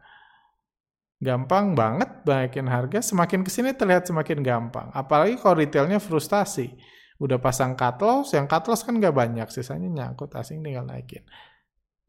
Gampang 1.23 1.71
banget 1.71 2.27
naikin 2.27 2.67
harga, 2.67 2.99
semakin 2.99 3.47
ke 3.47 3.49
sini 3.49 3.71
terlihat 3.71 4.03
semakin 4.03 4.43
gampang. 4.43 4.91
Apalagi 4.91 5.39
kalau 5.39 5.55
retailnya 5.63 6.03
frustasi. 6.03 6.75
Udah 7.15 7.39
pasang 7.39 7.79
cut 7.79 7.95
loss, 8.03 8.35
yang 8.35 8.43
cut 8.51 8.67
loss 8.67 8.83
kan 8.83 8.99
gak 8.99 9.15
banyak, 9.15 9.47
sisanya 9.47 9.87
nyangkut 9.87 10.35
asing 10.35 10.59
tinggal 10.59 10.83
naikin. 10.83 11.23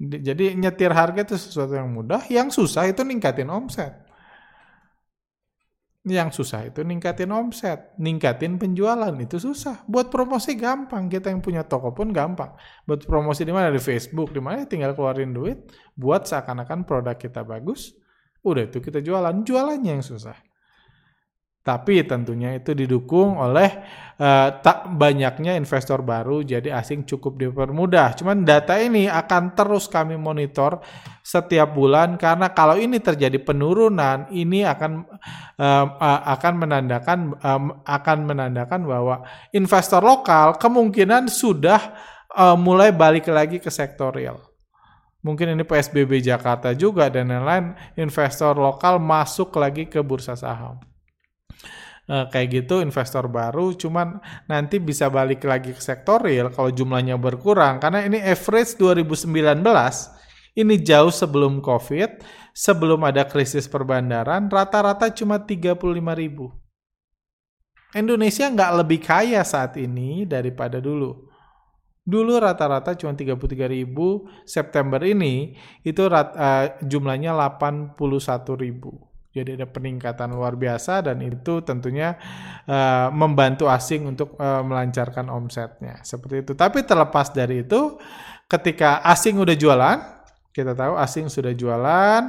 Jadi 0.03 0.59
nyetir 0.59 0.91
harga 0.91 1.23
itu 1.23 1.39
sesuatu 1.39 1.79
yang 1.79 1.95
mudah, 1.95 2.27
yang 2.27 2.51
susah 2.51 2.91
itu 2.91 3.07
ningkatin 3.07 3.47
omset. 3.47 3.95
Yang 6.05 6.43
susah 6.43 6.69
itu 6.69 6.83
ningkatin 6.83 7.31
omset, 7.31 7.95
ningkatin 7.97 8.59
penjualan 8.59 9.15
itu 9.17 9.39
susah. 9.39 9.87
Buat 9.87 10.11
promosi 10.11 10.59
gampang, 10.59 11.07
kita 11.07 11.31
yang 11.31 11.41
punya 11.41 11.63
toko 11.63 11.95
pun 11.95 12.11
gampang. 12.11 12.53
Buat 12.85 13.07
promosi 13.07 13.47
di 13.47 13.55
mana 13.55 13.71
di 13.71 13.79
Facebook, 13.79 14.35
di 14.35 14.43
mana 14.43 14.67
tinggal 14.67 14.93
keluarin 14.93 15.31
duit, 15.31 15.71
buat 15.95 16.27
seakan-akan 16.27 16.85
produk 16.85 17.17
kita 17.17 17.41
bagus, 17.47 17.95
udah 18.45 18.63
itu 18.69 18.79
kita 18.79 19.01
jualan, 19.01 19.41
jualannya 19.43 19.99
yang 19.99 20.05
susah. 20.05 20.37
Tapi 21.65 22.05
tentunya 22.05 22.53
itu 22.53 22.77
didukung 22.77 23.41
oleh 23.41 23.73
uh, 24.21 24.53
tak 24.61 24.85
banyaknya 25.01 25.57
investor 25.57 26.05
baru, 26.05 26.45
jadi 26.45 26.77
asing 26.77 27.09
cukup 27.09 27.41
dipermudah. 27.41 28.21
Cuman 28.21 28.45
data 28.45 28.77
ini 28.77 29.09
akan 29.09 29.57
terus 29.57 29.89
kami 29.89 30.21
monitor 30.21 30.85
setiap 31.25 31.73
bulan 31.73 32.21
karena 32.21 32.53
kalau 32.53 32.77
ini 32.77 33.01
terjadi 33.01 33.41
penurunan, 33.41 34.29
ini 34.29 34.61
akan 34.61 35.09
uh, 35.57 35.87
uh, 35.89 36.21
akan 36.37 36.53
menandakan 36.69 37.33
um, 37.41 37.81
akan 37.81 38.19
menandakan 38.29 38.85
bahwa 38.85 39.25
investor 39.57 40.05
lokal 40.05 40.61
kemungkinan 40.61 41.33
sudah 41.33 41.81
uh, 42.37 42.61
mulai 42.61 42.93
balik 42.93 43.25
lagi 43.33 43.57
ke 43.57 43.73
sektor 43.73 44.13
real. 44.13 44.54
Mungkin 45.25 45.57
ini 45.57 45.65
PSBB 45.65 46.21
Jakarta 46.21 46.77
juga 46.77 47.09
dan 47.09 47.33
lain-lain, 47.33 47.73
investor 47.97 48.53
lokal 48.61 49.01
masuk 49.01 49.57
lagi 49.57 49.89
ke 49.89 50.05
bursa 50.05 50.37
saham. 50.37 50.77
Uh, 52.05 52.29
kayak 52.29 52.53
gitu 52.53 52.85
investor 52.85 53.25
baru 53.33 53.73
cuman 53.73 54.21
nanti 54.45 54.77
bisa 54.77 55.09
balik 55.09 55.41
lagi 55.49 55.73
ke 55.73 55.81
sektor 55.81 56.21
real 56.21 56.53
kalau 56.53 56.69
jumlahnya 56.69 57.17
berkurang. 57.17 57.81
Karena 57.81 58.05
ini 58.05 58.21
average 58.21 58.77
2019 58.77 59.33
ini 60.61 60.75
jauh 60.85 61.09
sebelum 61.09 61.65
covid 61.65 62.21
sebelum 62.53 63.01
ada 63.09 63.25
krisis 63.25 63.65
perbandaran 63.65 64.53
rata-rata 64.53 65.09
cuma 65.17 65.41
35 65.41 65.81
ribu. 66.15 66.53
Indonesia 67.97 68.53
nggak 68.53 68.73
lebih 68.85 69.01
kaya 69.01 69.41
saat 69.41 69.81
ini 69.81 70.29
daripada 70.29 70.85
dulu. 70.85 71.34
Dulu 72.05 72.37
rata-rata 72.37 72.93
cuma 73.01 73.17
33 73.17 73.65
ribu, 73.65 74.29
September 74.45 75.01
ini 75.01 75.57
itu 75.81 76.05
rat, 76.05 76.37
uh, 76.37 76.65
jumlahnya 76.85 77.33
81 77.33 77.97
ribu. 78.61 78.93
Jadi 79.35 79.59
ada 79.59 79.67
peningkatan 79.67 80.31
luar 80.31 80.55
biasa 80.55 81.11
dan 81.11 81.19
itu 81.25 81.65
tentunya 81.67 82.15
uh, 82.71 83.11
membantu 83.11 83.67
asing 83.67 84.07
untuk 84.07 84.39
uh, 84.39 84.63
melancarkan 84.63 85.27
omsetnya. 85.27 85.99
Seperti 86.07 86.47
itu. 86.47 86.53
Tapi 86.55 86.87
terlepas 86.87 87.35
dari 87.35 87.67
itu, 87.67 87.99
ketika 88.47 89.03
asing 89.03 89.41
udah 89.43 89.57
jualan, 89.59 89.99
kita 90.55 90.77
tahu 90.79 90.95
asing 91.01 91.27
sudah 91.27 91.51
jualan, 91.51 92.23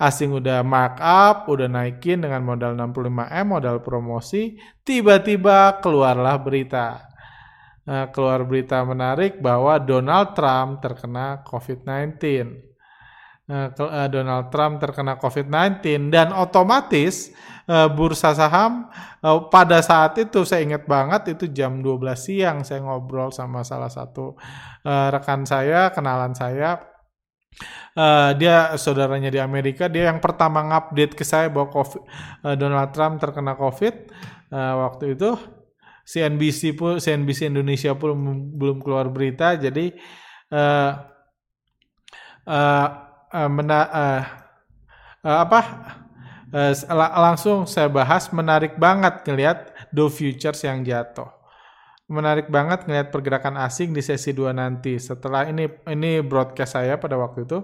asing 0.00 0.32
udah 0.32 0.64
markup, 0.64 1.44
udah 1.44 1.68
naikin 1.68 2.24
dengan 2.24 2.40
modal 2.40 2.72
65M, 2.72 3.44
modal 3.44 3.84
promosi, 3.84 4.56
tiba-tiba 4.80 5.76
keluarlah 5.84 6.40
berita. 6.40 7.09
Uh, 7.90 8.06
keluar 8.14 8.46
berita 8.46 8.78
menarik 8.86 9.42
bahwa 9.42 9.74
Donald 9.82 10.38
Trump 10.38 10.78
terkena 10.78 11.42
COVID-19 11.42 12.70
Eh, 13.50 13.68
eh, 13.74 14.08
Donald 14.14 14.46
Trump 14.54 14.78
terkena 14.78 15.18
COVID-19 15.18 16.06
dan 16.14 16.30
otomatis 16.30 17.34
bursa 17.70 18.34
saham 18.34 18.90
pada 19.46 19.78
saat 19.78 20.18
itu 20.18 20.42
saya 20.42 20.66
ingat 20.66 20.90
banget 20.90 21.38
itu 21.38 21.54
jam 21.54 21.78
12 21.78 22.18
siang 22.18 22.66
saya 22.66 22.82
ngobrol 22.82 23.30
sama 23.30 23.62
salah 23.62 23.86
satu 23.86 24.34
rekan 24.82 25.46
saya, 25.46 25.94
kenalan 25.94 26.34
saya 26.34 26.82
dia 28.34 28.74
saudaranya 28.74 29.30
di 29.30 29.38
Amerika, 29.38 29.86
dia 29.86 30.10
yang 30.10 30.18
pertama 30.18 30.66
ngupdate 30.66 31.14
ke 31.14 31.22
saya 31.22 31.46
bahwa 31.46 31.70
COVID, 31.70 32.02
Donald 32.58 32.90
Trump 32.90 33.22
terkena 33.22 33.54
COVID 33.54 33.94
waktu 34.50 35.14
itu. 35.14 35.59
CNBC 36.06 36.74
pun 36.74 36.98
CNBC 36.98 37.52
Indonesia 37.52 37.94
pun 37.94 38.16
belum 38.56 38.82
keluar 38.82 39.08
berita, 39.12 39.54
jadi 39.54 39.94
uh, 40.50 40.92
uh, 42.46 42.88
uh, 43.30 43.50
mena 43.50 43.80
uh, 43.88 44.22
uh, 45.24 45.38
apa 45.46 45.60
uh, 46.50 46.72
langsung 47.18 47.64
saya 47.64 47.86
bahas 47.86 48.28
menarik 48.34 48.76
banget 48.76 49.22
ngelihat 49.26 49.58
Dow 49.94 50.10
Futures 50.10 50.62
yang 50.66 50.82
jatuh. 50.82 51.30
Menarik 52.10 52.50
banget 52.50 52.90
ngelihat 52.90 53.14
pergerakan 53.14 53.54
asing 53.62 53.94
di 53.94 54.02
sesi 54.02 54.34
2 54.34 54.50
nanti. 54.50 54.98
Setelah 54.98 55.46
ini 55.46 55.70
ini 55.86 56.18
broadcast 56.18 56.74
saya 56.74 56.98
pada 56.98 57.14
waktu 57.14 57.46
itu. 57.46 57.62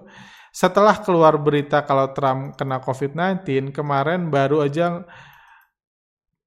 Setelah 0.54 1.02
keluar 1.02 1.34
berita 1.36 1.82
kalau 1.82 2.14
Trump 2.14 2.54
kena 2.54 2.78
COVID-19, 2.78 3.74
kemarin 3.74 4.30
baru 4.30 4.64
aja 4.64 5.02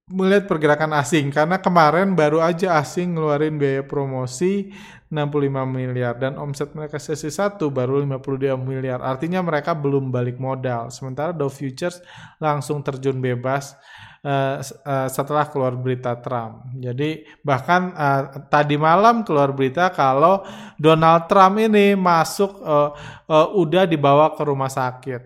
melihat 0.10 0.50
pergerakan 0.50 0.98
asing 0.98 1.30
karena 1.30 1.62
kemarin 1.62 2.18
baru 2.18 2.42
aja 2.42 2.82
asing 2.82 3.14
ngeluarin 3.14 3.62
biaya 3.62 3.86
promosi 3.86 4.74
65 5.10 5.50
miliar 5.70 6.18
dan 6.22 6.38
omset 6.38 6.74
mereka 6.78 7.02
sesi 7.02 7.34
1 7.34 7.58
baru 7.74 8.02
52 8.06 8.54
miliar. 8.62 9.02
Artinya 9.02 9.42
mereka 9.42 9.74
belum 9.74 10.14
balik 10.14 10.38
modal. 10.38 10.94
Sementara 10.94 11.34
Dow 11.34 11.50
Futures 11.50 12.02
langsung 12.38 12.86
terjun 12.86 13.18
bebas 13.18 13.74
uh, 14.22 14.62
uh, 14.62 15.08
setelah 15.10 15.50
keluar 15.50 15.74
berita 15.74 16.14
Trump. 16.22 16.70
Jadi 16.78 17.26
bahkan 17.42 17.90
uh, 17.98 18.22
tadi 18.54 18.78
malam 18.78 19.26
keluar 19.26 19.50
berita 19.50 19.90
kalau 19.90 20.46
Donald 20.78 21.26
Trump 21.26 21.58
ini 21.58 21.98
masuk 21.98 22.62
uh, 22.62 22.94
uh, 23.26 23.48
udah 23.58 23.90
dibawa 23.90 24.38
ke 24.38 24.46
rumah 24.46 24.70
sakit. 24.70 25.22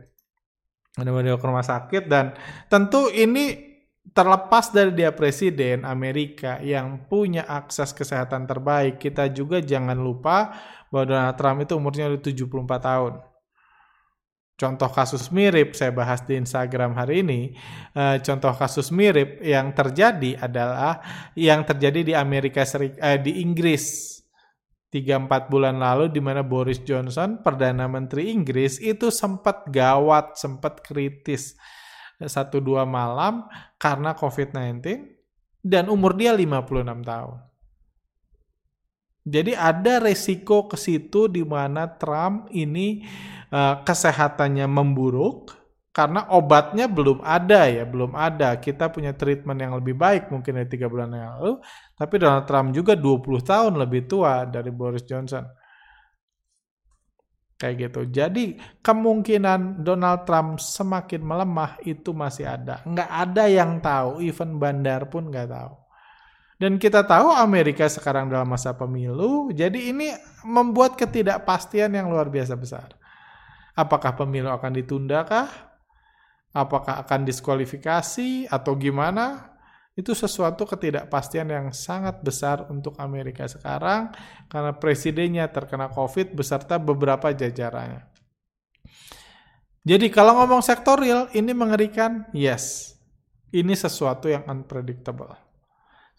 Udah 0.96 1.12
dibawa 1.12 1.40
ke 1.40 1.48
rumah 1.52 1.66
sakit 1.68 2.04
dan 2.08 2.32
tentu 2.72 3.12
ini 3.12 3.73
terlepas 4.12 4.68
dari 4.76 4.92
dia 4.92 5.16
presiden 5.16 5.88
Amerika 5.88 6.60
yang 6.60 7.08
punya 7.08 7.48
akses 7.48 7.96
kesehatan 7.96 8.44
terbaik, 8.44 9.00
kita 9.00 9.32
juga 9.32 9.64
jangan 9.64 9.96
lupa 9.96 10.52
bahwa 10.92 11.06
Donald 11.08 11.38
Trump 11.40 11.60
itu 11.64 11.74
umurnya 11.80 12.12
udah 12.12 12.20
74 12.20 12.84
tahun. 12.84 13.14
Contoh 14.54 14.86
kasus 14.86 15.34
mirip 15.34 15.74
saya 15.74 15.90
bahas 15.90 16.22
di 16.30 16.38
Instagram 16.38 16.94
hari 16.94 17.26
ini. 17.26 17.58
Eh, 17.98 18.18
contoh 18.22 18.54
kasus 18.54 18.94
mirip 18.94 19.42
yang 19.42 19.74
terjadi 19.74 20.38
adalah 20.38 21.02
yang 21.34 21.66
terjadi 21.66 22.00
di 22.06 22.14
Amerika 22.14 22.62
Serikat 22.62 23.02
eh, 23.02 23.18
di 23.18 23.42
Inggris 23.42 24.14
3-4 24.94 25.50
bulan 25.50 25.82
lalu 25.82 26.14
di 26.14 26.22
mana 26.22 26.46
Boris 26.46 26.78
Johnson 26.86 27.42
perdana 27.42 27.90
menteri 27.90 28.30
Inggris 28.30 28.78
itu 28.78 29.10
sempat 29.10 29.66
gawat, 29.74 30.38
sempat 30.38 30.86
kritis 30.86 31.58
satu 32.28 32.60
dua 32.60 32.84
malam 32.84 33.48
karena 33.80 34.16
COVID-19 34.18 34.84
dan 35.64 35.88
umur 35.88 36.14
dia 36.14 36.36
56 36.36 36.84
tahun. 37.04 37.40
Jadi 39.24 39.56
ada 39.56 40.04
resiko 40.04 40.68
ke 40.68 40.76
situ 40.76 41.32
di 41.32 41.48
mana 41.48 41.88
Trump 41.88 42.52
ini 42.52 43.08
uh, 43.56 43.80
kesehatannya 43.80 44.68
memburuk 44.68 45.56
karena 45.96 46.28
obatnya 46.34 46.92
belum 46.92 47.24
ada 47.24 47.72
ya, 47.72 47.88
belum 47.88 48.20
ada. 48.20 48.60
Kita 48.60 48.92
punya 48.92 49.16
treatment 49.16 49.56
yang 49.64 49.80
lebih 49.80 49.96
baik 49.96 50.28
mungkin 50.28 50.60
dari 50.60 50.68
tiga 50.68 50.92
bulan 50.92 51.16
yang 51.16 51.40
lalu, 51.40 51.54
tapi 51.96 52.20
Donald 52.20 52.44
Trump 52.50 52.76
juga 52.76 53.00
20 53.00 53.24
tahun 53.46 53.74
lebih 53.80 54.12
tua 54.12 54.44
dari 54.44 54.74
Boris 54.74 55.08
Johnson 55.08 55.63
kayak 57.64 57.76
gitu. 57.88 58.04
Jadi 58.12 58.60
kemungkinan 58.84 59.88
Donald 59.88 60.28
Trump 60.28 60.60
semakin 60.60 61.24
melemah 61.24 61.80
itu 61.88 62.12
masih 62.12 62.44
ada. 62.44 62.84
Nggak 62.84 63.08
ada 63.08 63.44
yang 63.48 63.80
tahu, 63.80 64.20
even 64.20 64.60
bandar 64.60 65.08
pun 65.08 65.32
nggak 65.32 65.48
tahu. 65.48 65.74
Dan 66.60 66.76
kita 66.76 67.08
tahu 67.08 67.32
Amerika 67.32 67.88
sekarang 67.88 68.28
dalam 68.28 68.52
masa 68.52 68.76
pemilu, 68.76 69.56
jadi 69.56 69.80
ini 69.80 70.12
membuat 70.44 71.00
ketidakpastian 71.00 71.96
yang 71.96 72.12
luar 72.12 72.28
biasa 72.28 72.60
besar. 72.60 72.92
Apakah 73.74 74.14
pemilu 74.20 74.52
akan 74.52 74.72
ditunda 74.76 75.24
kah? 75.24 75.48
Apakah 76.54 77.02
akan 77.02 77.26
diskualifikasi 77.26 78.52
atau 78.52 78.78
gimana? 78.78 79.53
Itu 79.94 80.18
sesuatu 80.18 80.66
ketidakpastian 80.66 81.54
yang 81.54 81.68
sangat 81.70 82.18
besar 82.26 82.66
untuk 82.74 82.98
Amerika 82.98 83.46
sekarang 83.46 84.10
karena 84.50 84.74
presidennya 84.74 85.46
terkena 85.54 85.94
COVID 85.94 86.34
beserta 86.34 86.82
beberapa 86.82 87.30
jajarannya. 87.30 88.10
Jadi 89.84 90.08
kalau 90.10 90.40
ngomong 90.42 90.64
sektorial 90.64 91.30
ini 91.38 91.52
mengerikan, 91.52 92.26
yes. 92.34 92.96
Ini 93.54 93.78
sesuatu 93.78 94.26
yang 94.26 94.50
unpredictable. 94.50 95.30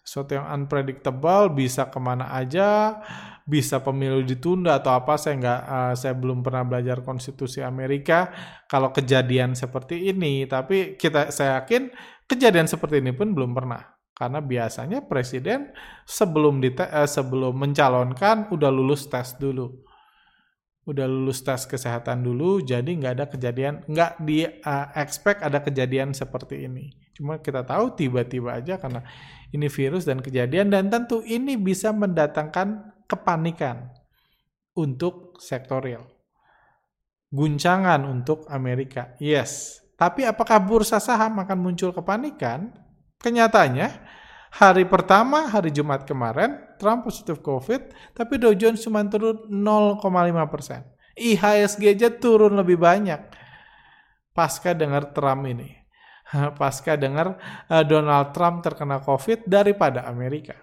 Sesuatu 0.05 0.39
yang 0.39 0.47
unpredictable 0.47 1.51
bisa 1.51 1.91
ke 1.91 1.99
mana 1.99 2.31
aja, 2.31 3.01
bisa 3.45 3.77
pemilu 3.77 4.25
ditunda 4.25 4.81
atau 4.81 4.97
apa 4.97 5.21
saya 5.21 5.37
nggak 5.37 5.61
uh, 5.69 5.93
saya 5.93 6.17
belum 6.17 6.41
pernah 6.41 6.65
belajar 6.65 7.05
konstitusi 7.05 7.61
Amerika 7.61 8.33
kalau 8.65 8.89
kejadian 8.89 9.53
seperti 9.53 10.09
ini 10.09 10.49
tapi 10.49 10.97
kita 10.97 11.29
saya 11.29 11.61
yakin 11.61 11.93
Kejadian 12.25 12.65
seperti 12.65 13.01
ini 13.01 13.13
pun 13.13 13.37
belum 13.37 13.53
pernah. 13.53 13.95
Karena 14.15 14.39
biasanya 14.39 15.03
presiden 15.03 15.75
sebelum 16.07 16.63
di 16.63 16.71
eh, 16.71 17.09
sebelum 17.09 17.51
mencalonkan 17.51 18.47
udah 18.47 18.71
lulus 18.71 19.11
tes 19.11 19.35
dulu. 19.35 19.83
Udah 20.87 21.03
lulus 21.03 21.43
tes 21.43 21.67
kesehatan 21.67 22.23
dulu, 22.23 22.63
jadi 22.63 22.87
nggak 22.87 23.13
ada 23.17 23.25
kejadian, 23.27 23.81
nggak 23.89 24.21
di 24.21 24.45
uh, 24.45 24.87
expect 24.95 25.41
ada 25.41 25.59
kejadian 25.59 26.13
seperti 26.13 26.69
ini. 26.69 26.93
Cuma 27.17 27.41
kita 27.41 27.65
tahu 27.65 27.97
tiba-tiba 27.97 28.61
aja 28.61 28.77
karena 28.77 29.01
ini 29.49 29.65
virus 29.65 30.05
dan 30.05 30.21
kejadian 30.21 30.69
dan 30.69 30.87
tentu 30.93 31.25
ini 31.25 31.57
bisa 31.57 31.89
mendatangkan 31.89 32.95
kepanikan 33.09 33.91
untuk 34.77 35.41
sektorial. 35.41 36.05
Guncangan 37.33 38.05
untuk 38.05 38.45
Amerika. 38.47 39.17
Yes, 39.17 39.81
tapi 39.95 40.27
apakah 40.27 40.59
bursa 40.59 40.99
saham 40.99 41.39
akan 41.39 41.57
muncul 41.59 41.95
kepanikan? 41.95 42.71
Kenyataannya, 43.23 43.87
hari 44.51 44.83
pertama, 44.83 45.47
hari 45.47 45.71
Jumat 45.71 46.03
kemarin, 46.03 46.59
Trump 46.75 47.07
positif 47.07 47.39
COVID, 47.39 48.11
tapi 48.11 48.35
Dow 48.35 48.51
Jones 48.51 48.83
cuma 48.83 49.01
turun 49.07 49.47
0,5 49.47 50.51
persen. 50.51 50.83
IHSG 51.15 51.95
aja 51.95 52.11
turun 52.11 52.59
lebih 52.59 52.75
banyak. 52.75 53.23
Pasca 54.35 54.75
dengar 54.75 55.15
Trump 55.15 55.47
ini. 55.47 55.71
Pasca 56.59 56.99
dengar 56.99 57.39
uh, 57.71 57.83
Donald 57.87 58.35
Trump 58.35 58.59
terkena 58.59 58.99
COVID 58.99 59.47
daripada 59.47 60.03
Amerika. 60.11 60.59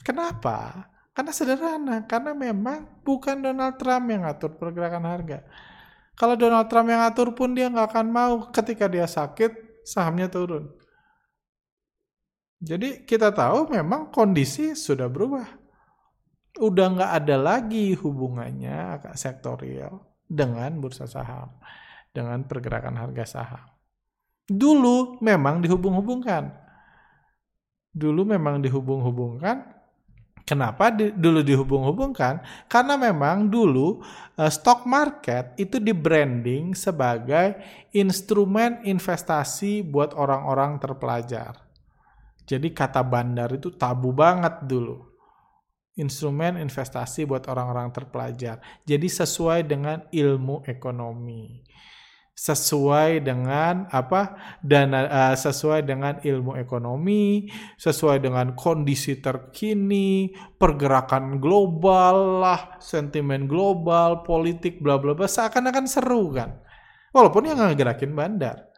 Kenapa? 0.00 0.88
Karena 1.12 1.32
sederhana, 1.34 1.96
karena 2.08 2.32
memang 2.32 3.04
bukan 3.04 3.44
Donald 3.44 3.76
Trump 3.76 4.08
yang 4.08 4.24
ngatur 4.24 4.56
pergerakan 4.56 5.04
harga. 5.04 5.44
Kalau 6.18 6.34
Donald 6.34 6.66
Trump 6.66 6.90
yang 6.90 7.06
atur 7.06 7.30
pun 7.30 7.54
dia 7.54 7.70
nggak 7.70 7.94
akan 7.94 8.06
mau 8.10 8.34
ketika 8.50 8.90
dia 8.90 9.06
sakit 9.06 9.86
sahamnya 9.86 10.26
turun. 10.26 10.66
Jadi 12.58 13.06
kita 13.06 13.30
tahu 13.30 13.70
memang 13.70 14.10
kondisi 14.10 14.74
sudah 14.74 15.06
berubah. 15.06 15.46
Udah 16.58 16.86
nggak 16.90 17.12
ada 17.22 17.36
lagi 17.38 17.94
hubungannya 17.94 18.98
sektorial 19.14 20.02
dengan 20.26 20.82
bursa 20.82 21.06
saham, 21.06 21.54
dengan 22.10 22.42
pergerakan 22.42 22.98
harga 22.98 23.38
saham. 23.38 23.66
Dulu 24.50 25.22
memang 25.22 25.62
dihubung-hubungkan. 25.62 26.50
Dulu 27.94 28.26
memang 28.26 28.58
dihubung-hubungkan 28.58 29.77
Kenapa 30.48 30.88
di, 30.88 31.12
dulu 31.12 31.44
dihubung-hubungkan? 31.44 32.40
Karena 32.72 32.96
memang 32.96 33.52
dulu 33.52 34.00
uh, 34.40 34.48
stock 34.48 34.88
market 34.88 35.52
itu 35.60 35.76
di 35.76 35.92
branding 35.92 36.72
sebagai 36.72 37.60
instrumen 37.92 38.80
investasi 38.80 39.84
buat 39.84 40.16
orang-orang 40.16 40.80
terpelajar. 40.80 41.52
Jadi 42.48 42.72
kata 42.72 43.04
bandar 43.04 43.52
itu 43.52 43.76
tabu 43.76 44.08
banget 44.16 44.64
dulu. 44.64 45.04
Instrumen 46.00 46.56
investasi 46.56 47.28
buat 47.28 47.44
orang-orang 47.44 47.92
terpelajar. 47.92 48.56
Jadi 48.88 49.04
sesuai 49.04 49.68
dengan 49.68 50.08
ilmu 50.08 50.64
ekonomi 50.64 51.60
sesuai 52.38 53.26
dengan 53.26 53.90
apa 53.90 54.38
dana 54.62 55.10
uh, 55.10 55.34
sesuai 55.34 55.82
dengan 55.82 56.22
ilmu 56.22 56.54
ekonomi, 56.54 57.50
sesuai 57.74 58.22
dengan 58.22 58.54
kondisi 58.54 59.18
terkini, 59.18 60.30
pergerakan 60.54 61.42
global 61.42 62.38
lah, 62.38 62.78
sentimen 62.78 63.50
global, 63.50 64.22
politik 64.22 64.78
bla 64.78 65.02
bla 65.02 65.18
bla 65.18 65.26
seakan-akan 65.26 65.86
seru 65.90 66.30
kan. 66.30 66.62
Walaupun 67.10 67.50
yang 67.50 67.58
ngegerakin 67.58 68.14
bandar, 68.14 68.70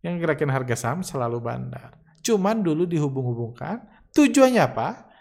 yang 0.00 0.16
gerakin 0.16 0.48
harga 0.48 0.72
saham 0.72 1.04
selalu 1.04 1.44
bandar. 1.44 1.92
Cuman 2.24 2.64
dulu 2.64 2.88
dihubung-hubungkan, 2.88 4.08
tujuannya 4.16 4.62
apa? 4.64 5.12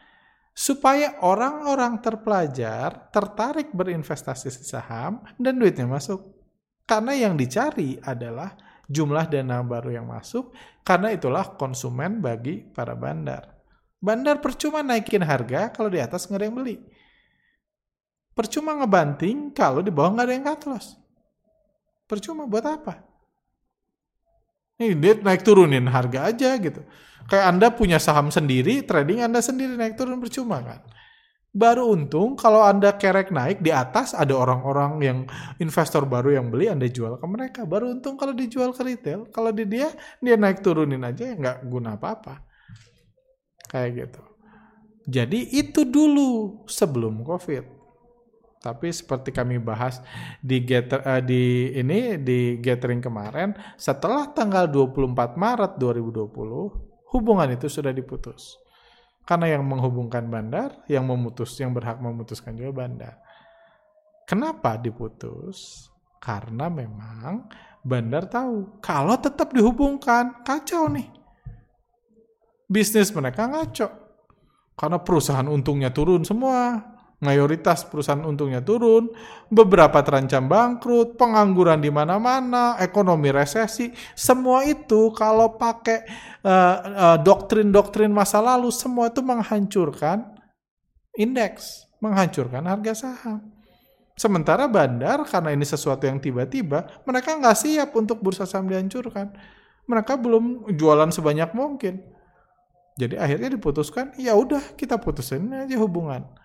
Supaya 0.55 1.19
orang-orang 1.27 1.99
terpelajar 1.99 3.11
tertarik 3.11 3.75
berinvestasi 3.75 4.47
saham 4.63 5.23
dan 5.35 5.59
duitnya 5.59 5.87
masuk 5.87 6.40
karena 6.85 7.13
yang 7.15 7.33
dicari 7.39 7.97
adalah 8.03 8.55
jumlah 8.91 9.31
dana 9.31 9.63
baru 9.63 9.95
yang 9.95 10.07
masuk, 10.11 10.51
karena 10.83 11.15
itulah 11.15 11.55
konsumen 11.55 12.19
bagi 12.19 12.59
para 12.61 12.97
bandar. 12.97 13.55
Bandar 14.01 14.41
percuma 14.41 14.81
naikin 14.81 15.21
harga 15.21 15.69
kalau 15.69 15.87
di 15.93 16.01
atas 16.01 16.25
nggak 16.25 16.39
ada 16.41 16.45
yang 16.49 16.57
beli. 16.57 16.75
Percuma 18.33 18.73
ngebanting 18.81 19.53
kalau 19.53 19.85
di 19.85 19.93
bawah 19.93 20.17
nggak 20.17 20.25
ada 20.25 20.33
yang 20.33 20.45
cut 20.47 20.63
loss. 20.65 20.87
Percuma 22.09 22.49
buat 22.49 22.65
apa? 22.65 23.05
Ini 24.81 24.97
dia 24.97 25.13
naik 25.21 25.45
turunin 25.45 25.85
harga 25.85 26.33
aja 26.33 26.57
gitu. 26.57 26.81
Kayak 27.29 27.45
Anda 27.53 27.67
punya 27.69 28.01
saham 28.01 28.33
sendiri, 28.33 28.81
trading 28.81 29.21
Anda 29.21 29.39
sendiri 29.39 29.77
naik 29.77 29.93
turun 29.93 30.17
percuma 30.17 30.59
kan? 30.65 30.81
Baru 31.51 31.91
untung 31.91 32.39
kalau 32.39 32.63
Anda 32.63 32.95
kerek 32.95 33.27
naik 33.27 33.59
di 33.59 33.75
atas 33.75 34.15
ada 34.15 34.31
orang-orang 34.39 34.91
yang 35.03 35.17
investor 35.59 36.07
baru 36.07 36.39
yang 36.39 36.47
beli 36.47 36.71
Anda 36.71 36.87
jual 36.87 37.19
ke 37.19 37.27
mereka. 37.27 37.67
Baru 37.67 37.91
untung 37.91 38.15
kalau 38.15 38.31
dijual 38.31 38.71
ke 38.71 38.87
retail. 38.87 39.27
Kalau 39.35 39.51
di 39.51 39.67
dia, 39.67 39.91
dia 40.23 40.39
naik 40.39 40.63
turunin 40.63 41.03
aja 41.03 41.27
ya 41.27 41.35
nggak 41.35 41.67
guna 41.67 41.99
apa-apa. 41.99 42.47
Kayak 43.67 43.89
gitu. 43.99 44.23
Jadi 45.11 45.51
itu 45.59 45.83
dulu 45.83 46.63
sebelum 46.71 47.19
COVID. 47.27 47.83
Tapi 48.61 48.93
seperti 48.93 49.33
kami 49.33 49.57
bahas 49.57 49.99
di 50.39 50.61
get, 50.63 50.93
uh, 50.93 51.19
di 51.19 51.73
ini 51.73 52.21
di 52.21 52.61
gathering 52.61 53.01
kemarin, 53.01 53.57
setelah 53.73 54.29
tanggal 54.31 54.69
24 54.69 55.35
Maret 55.35 55.81
2020, 55.81 57.11
hubungan 57.11 57.49
itu 57.49 57.65
sudah 57.65 57.89
diputus. 57.89 58.61
Karena 59.21 59.53
yang 59.53 59.63
menghubungkan 59.63 60.27
bandar, 60.27 60.81
yang 60.89 61.05
memutus, 61.05 61.55
yang 61.61 61.71
berhak 61.71 62.01
memutuskan 62.01 62.57
juga 62.57 62.85
bandar. 62.85 63.15
Kenapa 64.25 64.79
diputus? 64.79 65.87
Karena 66.21 66.69
memang 66.69 67.49
bandar 67.81 68.29
tahu 68.29 68.77
kalau 68.79 69.17
tetap 69.17 69.53
dihubungkan 69.53 70.45
kacau 70.45 70.89
nih. 70.89 71.09
Bisnis 72.69 73.11
mereka 73.11 73.49
ngaco. 73.49 73.89
Karena 74.77 74.97
perusahaan 75.01 75.45
untungnya 75.45 75.91
turun 75.93 76.23
semua 76.23 76.79
mayoritas 77.21 77.85
perusahaan 77.85 78.25
untungnya 78.25 78.65
turun, 78.65 79.13
beberapa 79.47 80.01
terancam 80.01 80.49
bangkrut, 80.49 81.15
pengangguran 81.21 81.77
di 81.77 81.93
mana-mana, 81.93 82.75
ekonomi 82.81 83.29
resesi, 83.29 83.93
semua 84.17 84.65
itu 84.65 85.13
kalau 85.13 85.53
pakai 85.55 86.01
uh, 86.41 86.75
uh, 86.81 87.17
doktrin-doktrin 87.21 88.09
masa 88.09 88.41
lalu, 88.41 88.73
semua 88.73 89.13
itu 89.13 89.21
menghancurkan 89.21 90.33
indeks, 91.13 91.85
menghancurkan 92.01 92.65
harga 92.65 92.93
saham. 92.97 93.39
Sementara 94.17 94.65
bandar, 94.65 95.21
karena 95.29 95.53
ini 95.53 95.63
sesuatu 95.65 96.09
yang 96.09 96.17
tiba-tiba, 96.17 96.89
mereka 97.05 97.37
nggak 97.37 97.57
siap 97.57 97.89
untuk 97.93 98.17
bursa 98.17 98.49
saham 98.49 98.65
dihancurkan. 98.65 99.29
Mereka 99.85 100.17
belum 100.17 100.73
jualan 100.73 101.09
sebanyak 101.13 101.53
mungkin. 101.53 102.01
Jadi 102.97 103.17
akhirnya 103.17 103.49
diputuskan, 103.53 104.13
ya 104.17 104.37
udah 104.37 104.77
kita 104.77 104.97
putusin 105.01 105.49
aja 105.53 105.77
hubungan 105.79 106.40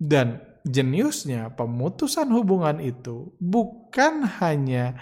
dan 0.00 0.40
jeniusnya 0.64 1.52
pemutusan 1.52 2.28
hubungan 2.32 2.80
itu 2.80 3.32
bukan 3.36 4.24
hanya 4.40 4.96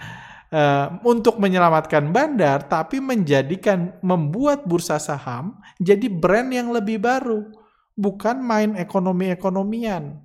uh, 0.51 0.99
untuk 1.07 1.39
menyelamatkan 1.39 2.11
bandar, 2.11 2.67
tapi 2.67 2.99
menjadikan 2.99 3.95
membuat 4.03 4.67
bursa 4.67 4.99
saham 4.99 5.55
jadi 5.79 6.11
brand 6.11 6.51
yang 6.51 6.69
lebih 6.75 6.99
baru, 6.99 7.47
bukan 7.95 8.43
main 8.43 8.75
ekonomi-ekonomian. 8.75 10.19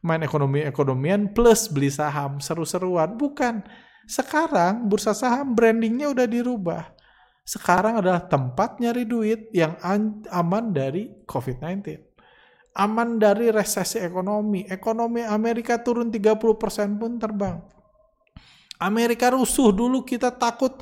Main 0.00 0.24
ekonomi-ekonomian 0.24 1.36
plus 1.36 1.68
beli 1.68 1.92
saham 1.92 2.40
seru-seruan, 2.40 3.14
bukan. 3.20 3.62
Sekarang 4.08 4.90
bursa 4.90 5.14
saham 5.14 5.54
brandingnya 5.54 6.10
udah 6.10 6.26
dirubah. 6.26 6.82
Sekarang 7.44 8.00
adalah 8.00 8.24
tempat 8.24 8.80
nyari 8.80 9.04
duit 9.04 9.52
yang 9.52 9.76
aman 10.32 10.72
dari 10.72 11.10
COVID-19 11.28 12.09
aman 12.80 13.20
dari 13.20 13.52
resesi 13.52 14.00
ekonomi. 14.00 14.64
Ekonomi 14.64 15.20
Amerika 15.20 15.76
turun 15.76 16.08
30% 16.08 16.96
pun 16.96 17.20
terbang. 17.20 17.60
Amerika 18.80 19.28
rusuh 19.28 19.68
dulu 19.76 20.00
kita 20.08 20.32
takut 20.32 20.80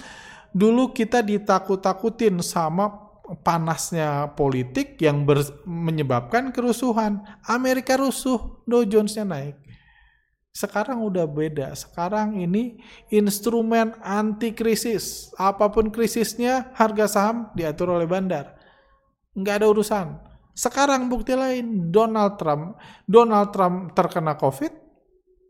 dulu 0.55 0.95
kita 0.95 1.19
ditakut-takutin 1.19 2.39
sama 2.39 3.11
panasnya 3.43 4.33
politik 4.33 4.97
yang 5.03 5.27
ber, 5.27 5.43
menyebabkan 5.67 6.55
kerusuhan. 6.55 7.21
Amerika 7.45 7.99
rusuh, 7.99 8.63
Dow 8.65 8.87
Jones-nya 8.87 9.27
naik. 9.27 9.59
Sekarang 10.55 11.05
udah 11.05 11.29
beda. 11.29 11.75
Sekarang 11.77 12.39
ini 12.39 12.81
instrumen 13.13 13.95
anti 14.01 14.57
krisis. 14.57 15.35
Apa 15.37 15.69
pun 15.69 15.93
krisisnya, 15.93 16.73
harga 16.75 17.07
saham 17.07 17.53
diatur 17.53 17.95
oleh 17.95 18.09
bandar. 18.09 18.57
Nggak 19.37 19.63
ada 19.63 19.67
urusan. 19.69 20.28
Sekarang 20.59 21.07
bukti 21.07 21.39
lain, 21.39 21.95
Donald 21.95 22.35
Trump, 22.35 22.75
Donald 23.07 23.55
Trump 23.55 23.95
terkena 23.95 24.35
COVID, 24.35 24.75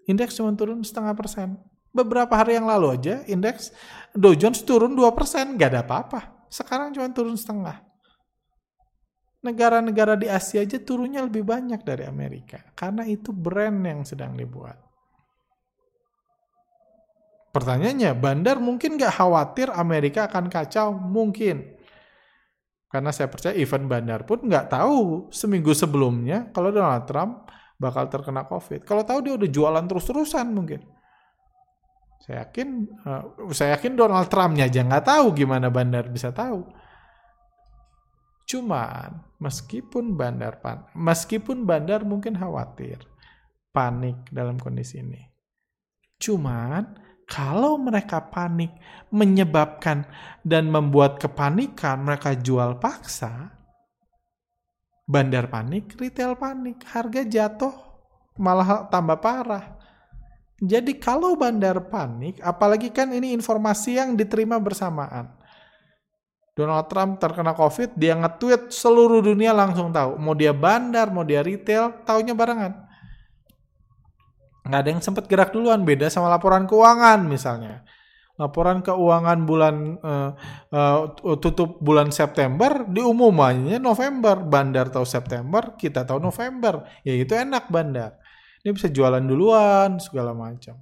indeks 0.05 0.37
cuma 0.37 0.53
turun 0.53 0.85
setengah 0.85 1.17
persen. 1.17 1.57
Beberapa 1.89 2.37
hari 2.37 2.61
yang 2.61 2.69
lalu 2.69 3.01
aja, 3.01 3.25
indeks 3.25 3.73
Dow 4.13 4.37
Jones 4.37 4.61
turun 4.69 4.93
2 4.93 5.09
persen, 5.17 5.57
nggak 5.57 5.71
ada 5.73 5.81
apa-apa. 5.81 6.45
Sekarang 6.53 6.93
cuma 6.93 7.09
turun 7.09 7.41
setengah. 7.41 7.81
Negara-negara 9.41 10.13
di 10.21 10.29
Asia 10.29 10.61
aja 10.61 10.77
turunnya 10.77 11.25
lebih 11.25 11.41
banyak 11.41 11.81
dari 11.81 12.05
Amerika. 12.05 12.61
Karena 12.77 13.09
itu 13.09 13.33
brand 13.33 13.81
yang 13.81 14.05
sedang 14.05 14.37
dibuat. 14.37 14.77
Pertanyaannya, 17.49 18.13
bandar 18.13 18.61
mungkin 18.61 19.01
nggak 19.01 19.15
khawatir 19.17 19.73
Amerika 19.73 20.29
akan 20.29 20.53
kacau? 20.53 20.93
Mungkin. 20.93 21.78
Karena 22.89 23.13
saya 23.13 23.29
percaya 23.29 23.53
event 23.53 23.85
bandar 23.85 24.25
pun 24.25 24.49
nggak 24.49 24.73
tahu 24.73 25.29
seminggu 25.29 25.77
sebelumnya 25.77 26.49
kalau 26.57 26.73
Donald 26.73 27.05
Trump 27.05 27.53
bakal 27.77 28.09
terkena 28.09 28.49
COVID. 28.49 28.83
Kalau 28.89 29.05
tahu 29.05 29.21
dia 29.23 29.37
udah 29.37 29.49
jualan 29.49 29.85
terus-terusan 29.87 30.49
mungkin. 30.51 30.83
Saya 32.25 32.45
yakin, 32.49 32.69
uh, 33.07 33.53
saya 33.55 33.79
yakin 33.79 33.95
Donald 33.95 34.29
Trumpnya 34.29 34.67
aja 34.67 34.85
nggak 34.85 35.07
tahu 35.07 35.27
gimana 35.33 35.71
bandar 35.71 36.11
bisa 36.11 36.35
tahu. 36.35 36.67
Cuman 38.49 39.37
meskipun 39.39 40.17
bandar 40.17 40.59
pan, 40.65 40.89
meskipun 40.97 41.69
bandar 41.69 42.03
mungkin 42.09 42.35
khawatir, 42.37 43.05
panik 43.71 44.17
dalam 44.33 44.57
kondisi 44.57 45.05
ini. 45.05 45.21
Cuman 46.19 47.08
kalau 47.29 47.77
mereka 47.77 48.25
panik 48.33 48.73
menyebabkan 49.13 50.09
dan 50.41 50.73
membuat 50.73 51.21
kepanikan, 51.21 52.01
mereka 52.01 52.33
jual 52.33 52.81
paksa, 52.81 53.53
bandar 55.05 55.53
panik, 55.53 55.93
retail 56.01 56.41
panik, 56.41 56.81
harga 56.89 57.23
jatuh 57.29 57.77
malah 58.41 58.89
tambah 58.89 59.21
parah. 59.21 59.77
Jadi 60.59 60.97
kalau 60.97 61.37
bandar 61.37 61.79
panik, 61.93 62.41
apalagi 62.41 62.89
kan 62.89 63.13
ini 63.13 63.37
informasi 63.37 64.01
yang 64.01 64.17
diterima 64.17 64.57
bersamaan. 64.57 65.37
Donald 66.57 66.91
Trump 66.91 67.23
terkena 67.23 67.55
COVID, 67.55 67.95
dia 67.95 68.19
nge-tweet 68.19 68.75
seluruh 68.75 69.23
dunia 69.23 69.55
langsung 69.55 69.95
tahu. 69.95 70.19
Mau 70.19 70.35
dia 70.35 70.51
bandar, 70.51 71.07
mau 71.13 71.23
dia 71.23 71.45
retail, 71.45 72.03
taunya 72.03 72.35
barengan 72.35 72.88
nggak 74.69 74.81
ada 74.85 74.91
yang 74.93 75.01
sempat 75.01 75.25
gerak 75.25 75.57
duluan 75.57 75.81
beda 75.83 76.13
sama 76.13 76.29
laporan 76.29 76.69
keuangan 76.69 77.25
misalnya. 77.25 77.89
Laporan 78.39 78.85
keuangan 78.87 79.39
bulan 79.49 79.99
uh, 79.99 80.31
uh, 80.71 80.99
tutup 81.43 81.83
bulan 81.83 82.15
September 82.15 82.87
diumumannya 82.87 83.83
November. 83.83 84.39
Bandar 84.39 84.93
tahu 84.95 85.03
September 85.03 85.75
kita 85.75 86.07
tahu 86.07 86.23
November. 86.23 86.87
Ya 87.03 87.19
itu 87.19 87.35
enak 87.35 87.67
bandar. 87.67 88.21
Ini 88.63 88.71
bisa 88.77 88.93
jualan 88.93 89.25
duluan 89.25 89.99
segala 89.99 90.37
macam. 90.37 90.79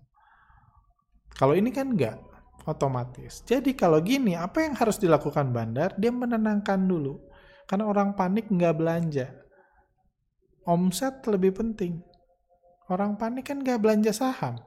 Kalau 1.32 1.56
ini 1.56 1.72
kan 1.72 1.96
enggak 1.96 2.20
otomatis. 2.68 3.40
Jadi 3.46 3.72
kalau 3.72 4.04
gini 4.04 4.36
apa 4.36 4.66
yang 4.66 4.76
harus 4.76 5.00
dilakukan 5.00 5.48
bandar? 5.54 5.96
Dia 5.96 6.12
menenangkan 6.12 6.84
dulu. 6.84 7.24
Karena 7.64 7.88
orang 7.88 8.12
panik 8.18 8.52
nggak 8.52 8.74
belanja. 8.76 9.32
Omset 10.66 11.24
lebih 11.30 11.56
penting 11.56 12.15
Orang 12.86 13.18
panik 13.18 13.50
kan 13.50 13.62
gak 13.62 13.82
belanja 13.82 14.14
saham. 14.14 14.62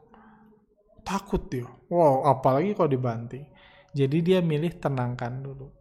Takut 1.08 1.48
dia. 1.48 1.68
Wow, 1.88 2.28
apalagi 2.28 2.76
kalau 2.76 2.92
dibanting. 2.92 3.48
Jadi 3.96 4.22
dia 4.22 4.40
milih 4.44 4.78
tenangkan 4.78 5.40
dulu. 5.40 5.72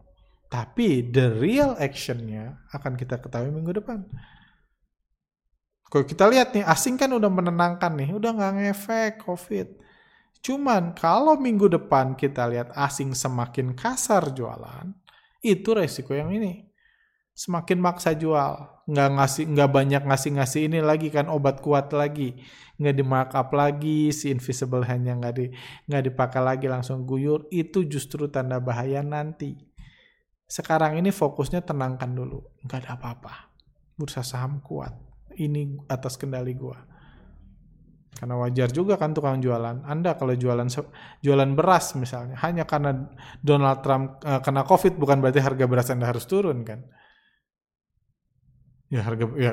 Tapi 0.49 1.05
the 1.05 1.29
real 1.37 1.77
actionnya 1.77 2.57
akan 2.73 2.97
kita 2.97 3.21
ketahui 3.21 3.53
minggu 3.53 3.77
depan. 3.83 4.01
Kalau 5.89 6.05
kita 6.05 6.25
lihat 6.29 6.53
nih, 6.53 6.65
asing 6.65 6.97
kan 6.97 7.09
udah 7.13 7.29
menenangkan 7.29 7.93
nih, 7.93 8.13
udah 8.17 8.31
nggak 8.33 8.53
ngefek 8.61 9.13
COVID. 9.25 9.67
Cuman 10.41 10.95
kalau 10.97 11.35
minggu 11.37 11.67
depan 11.69 12.17
kita 12.17 12.49
lihat 12.49 12.73
asing 12.73 13.13
semakin 13.13 13.75
kasar 13.77 14.31
jualan, 14.33 14.89
itu 15.43 15.69
resiko 15.75 16.15
yang 16.15 16.31
ini 16.33 16.69
semakin 17.39 17.79
maksa 17.79 18.11
jual 18.11 18.78
nggak 18.89 19.09
ngasih 19.21 19.45
nggak 19.53 19.69
banyak 19.69 20.03
ngasih 20.09 20.31
ngasih 20.41 20.61
ini 20.65 20.79
lagi 20.81 21.13
kan 21.13 21.29
obat 21.29 21.61
kuat 21.61 21.93
lagi. 21.93 22.33
Nggak 22.81 22.95
di 22.97 23.03
markup 23.05 23.49
lagi 23.53 24.09
si 24.09 24.33
invisible 24.33 24.81
hanya 24.89 25.13
nggak 25.13 25.33
di 25.37 25.45
nggak 25.85 26.03
dipakai 26.09 26.41
lagi 26.41 26.65
langsung 26.65 27.05
guyur. 27.05 27.45
Itu 27.53 27.85
justru 27.85 28.27
tanda 28.33 28.57
bahaya 28.57 29.05
nanti. 29.05 29.53
Sekarang 30.49 30.97
ini 30.97 31.13
fokusnya 31.13 31.61
tenangkan 31.61 32.09
dulu. 32.09 32.41
Nggak 32.65 32.79
ada 32.81 32.91
apa-apa. 32.97 33.33
Bursa 33.93 34.25
saham 34.25 34.65
kuat. 34.65 34.97
Ini 35.37 35.85
atas 35.85 36.17
kendali 36.17 36.57
gua. 36.57 36.89
Karena 38.19 38.35
wajar 38.35 38.67
juga 38.73 38.99
kan 38.99 39.15
tukang 39.15 39.39
jualan. 39.39 39.85
Anda 39.87 40.17
kalau 40.19 40.35
jualan 40.35 40.67
jualan 41.23 41.51
beras 41.55 41.95
misalnya, 41.95 42.35
hanya 42.43 42.67
karena 42.67 43.07
Donald 43.39 43.79
Trump 43.79 44.19
uh, 44.27 44.43
kena 44.43 44.67
COVID 44.67 44.99
bukan 44.99 45.23
berarti 45.23 45.39
harga 45.39 45.63
beras 45.69 45.87
Anda 45.87 46.09
harus 46.09 46.27
turun 46.27 46.67
kan? 46.67 46.83
Ya 48.89 49.01
harga 49.05 49.25
ya 49.37 49.51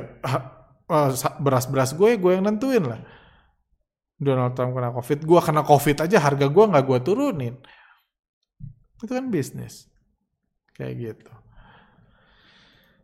beras-beras 1.40 1.92
gue 1.92 2.16
gue 2.16 2.33
yang 2.33 2.44
nentuin 2.44 2.85
lah. 2.85 3.01
Donald 4.16 4.57
Trump 4.57 4.72
kena 4.72 4.96
COVID, 4.96 5.18
gue 5.29 5.40
kena 5.44 5.61
COVID 5.61 5.96
aja 6.09 6.16
harga 6.16 6.46
gue 6.49 6.64
nggak 6.72 6.85
gue 6.88 6.99
turunin. 7.05 7.55
Itu 8.96 9.12
kan 9.12 9.29
bisnis. 9.29 9.92
Kayak 10.72 10.94
gitu. 10.96 11.33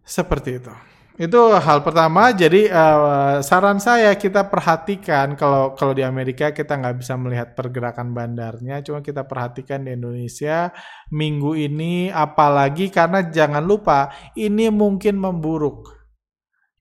Seperti 0.05 0.57
itu. 0.57 0.73
Itu 1.21 1.53
hal 1.53 1.85
pertama. 1.85 2.33
Jadi 2.33 2.73
uh, 2.73 3.45
saran 3.45 3.77
saya 3.77 4.16
kita 4.16 4.49
perhatikan 4.49 5.37
kalau 5.37 5.77
kalau 5.77 5.92
di 5.92 6.01
Amerika 6.01 6.57
kita 6.57 6.81
nggak 6.81 6.97
bisa 7.05 7.21
melihat 7.21 7.53
pergerakan 7.53 8.16
bandarnya, 8.16 8.81
cuma 8.81 9.05
kita 9.05 9.29
perhatikan 9.29 9.85
di 9.85 9.92
Indonesia 9.92 10.73
minggu 11.12 11.53
ini, 11.61 12.09
apalagi 12.09 12.88
karena 12.88 13.29
jangan 13.29 13.61
lupa 13.61 14.09
ini 14.33 14.73
mungkin 14.73 15.21
memburuk, 15.21 16.02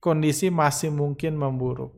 kondisi 0.02 0.50
masih 0.50 0.90
mungkin 0.90 1.38
memburuk. 1.38 1.94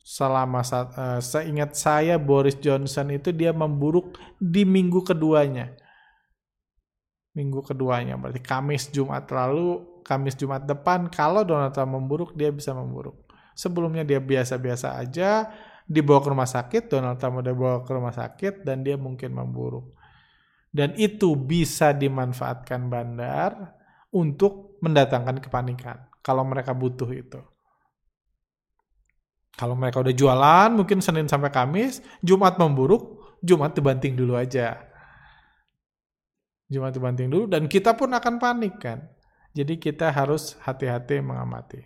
Selama 0.00 0.64
uh, 0.64 1.20
seingat 1.20 1.76
saya 1.76 2.16
Boris 2.16 2.56
Johnson 2.56 3.12
itu 3.12 3.30
dia 3.36 3.52
memburuk 3.52 4.16
di 4.40 4.64
minggu 4.64 5.04
keduanya 5.04 5.76
minggu 7.30 7.62
keduanya 7.62 8.18
berarti 8.18 8.42
Kamis 8.42 8.90
Jumat 8.90 9.30
lalu 9.30 9.86
Kamis 10.02 10.34
Jumat 10.34 10.66
depan 10.66 11.06
kalau 11.06 11.46
Donald 11.46 11.70
Trump 11.70 11.94
memburuk 11.94 12.34
dia 12.34 12.50
bisa 12.50 12.74
memburuk. 12.74 13.14
Sebelumnya 13.54 14.02
dia 14.02 14.18
biasa-biasa 14.18 14.98
aja 14.98 15.46
dibawa 15.86 16.18
ke 16.24 16.28
rumah 16.32 16.48
sakit, 16.48 16.90
Donald 16.90 17.20
Trump 17.20 17.44
udah 17.44 17.54
bawa 17.54 17.76
ke 17.86 17.92
rumah 17.94 18.14
sakit 18.14 18.66
dan 18.66 18.82
dia 18.82 18.98
mungkin 18.98 19.30
memburuk. 19.36 19.94
Dan 20.72 20.98
itu 20.98 21.38
bisa 21.38 21.94
dimanfaatkan 21.94 22.90
bandar 22.90 23.78
untuk 24.10 24.80
mendatangkan 24.82 25.38
kepanikan 25.38 26.09
kalau 26.30 26.46
mereka 26.46 26.70
butuh 26.70 27.10
itu. 27.10 27.42
Kalau 29.58 29.74
mereka 29.74 29.98
udah 29.98 30.14
jualan 30.14 30.70
mungkin 30.72 31.02
Senin 31.02 31.26
sampai 31.26 31.50
Kamis, 31.50 31.98
Jumat 32.22 32.54
memburuk, 32.54 33.34
Jumat 33.42 33.74
dibanting 33.74 34.14
dulu 34.14 34.38
aja. 34.38 34.78
Jumat 36.70 36.94
dibanting 36.94 37.26
dulu 37.26 37.50
dan 37.50 37.66
kita 37.66 37.98
pun 37.98 38.14
akan 38.14 38.38
panik 38.38 38.78
kan. 38.78 39.02
Jadi 39.50 39.82
kita 39.82 40.14
harus 40.14 40.54
hati-hati 40.62 41.18
mengamati. 41.18 41.82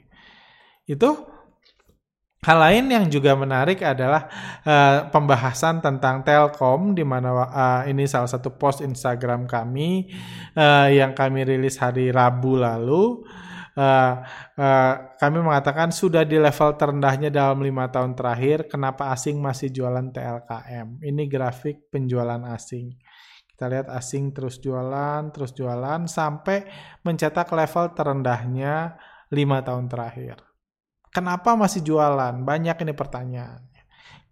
Itu 0.85 1.25
hal 2.45 2.59
lain 2.61 2.93
yang 2.93 3.09
juga 3.09 3.33
menarik 3.33 3.81
adalah 3.81 4.29
uh, 4.61 5.09
pembahasan 5.09 5.81
tentang 5.81 6.21
Telkom 6.21 6.93
di 6.93 7.01
mana 7.01 7.33
uh, 7.33 7.83
ini 7.89 8.05
salah 8.05 8.29
satu 8.29 8.53
post 8.53 8.85
Instagram 8.85 9.49
kami 9.49 10.13
uh, 10.53 10.93
yang 10.93 11.17
kami 11.17 11.49
rilis 11.49 11.81
hari 11.81 12.13
Rabu 12.13 12.61
lalu. 12.61 13.25
Uh, 13.75 14.23
uh, 14.55 14.95
kami 15.19 15.43
mengatakan 15.43 15.91
sudah 15.91 16.23
di 16.23 16.39
level 16.39 16.79
terendahnya 16.79 17.27
dalam 17.35 17.59
lima 17.59 17.91
tahun 17.91 18.15
terakhir. 18.15 18.71
Kenapa 18.71 19.11
asing 19.11 19.43
masih 19.43 19.75
jualan 19.75 20.15
TLKM? 20.15 21.03
Ini 21.03 21.23
grafik 21.27 21.91
penjualan 21.91 22.39
asing. 22.55 22.95
Kita 23.51 23.67
lihat 23.71 23.91
asing 23.91 24.35
terus 24.35 24.63
jualan, 24.63 25.31
terus 25.35 25.55
jualan 25.55 26.07
sampai 26.07 26.67
mencetak 27.03 27.51
level 27.51 27.95
terendahnya 27.95 28.99
lima 29.35 29.63
tahun 29.63 29.91
terakhir. 29.91 30.43
Kenapa 31.15 31.55
masih 31.55 31.83
jualan? 31.87 32.43
Banyak 32.43 32.75
ini 32.83 32.91
pertanyaannya. 32.95 33.83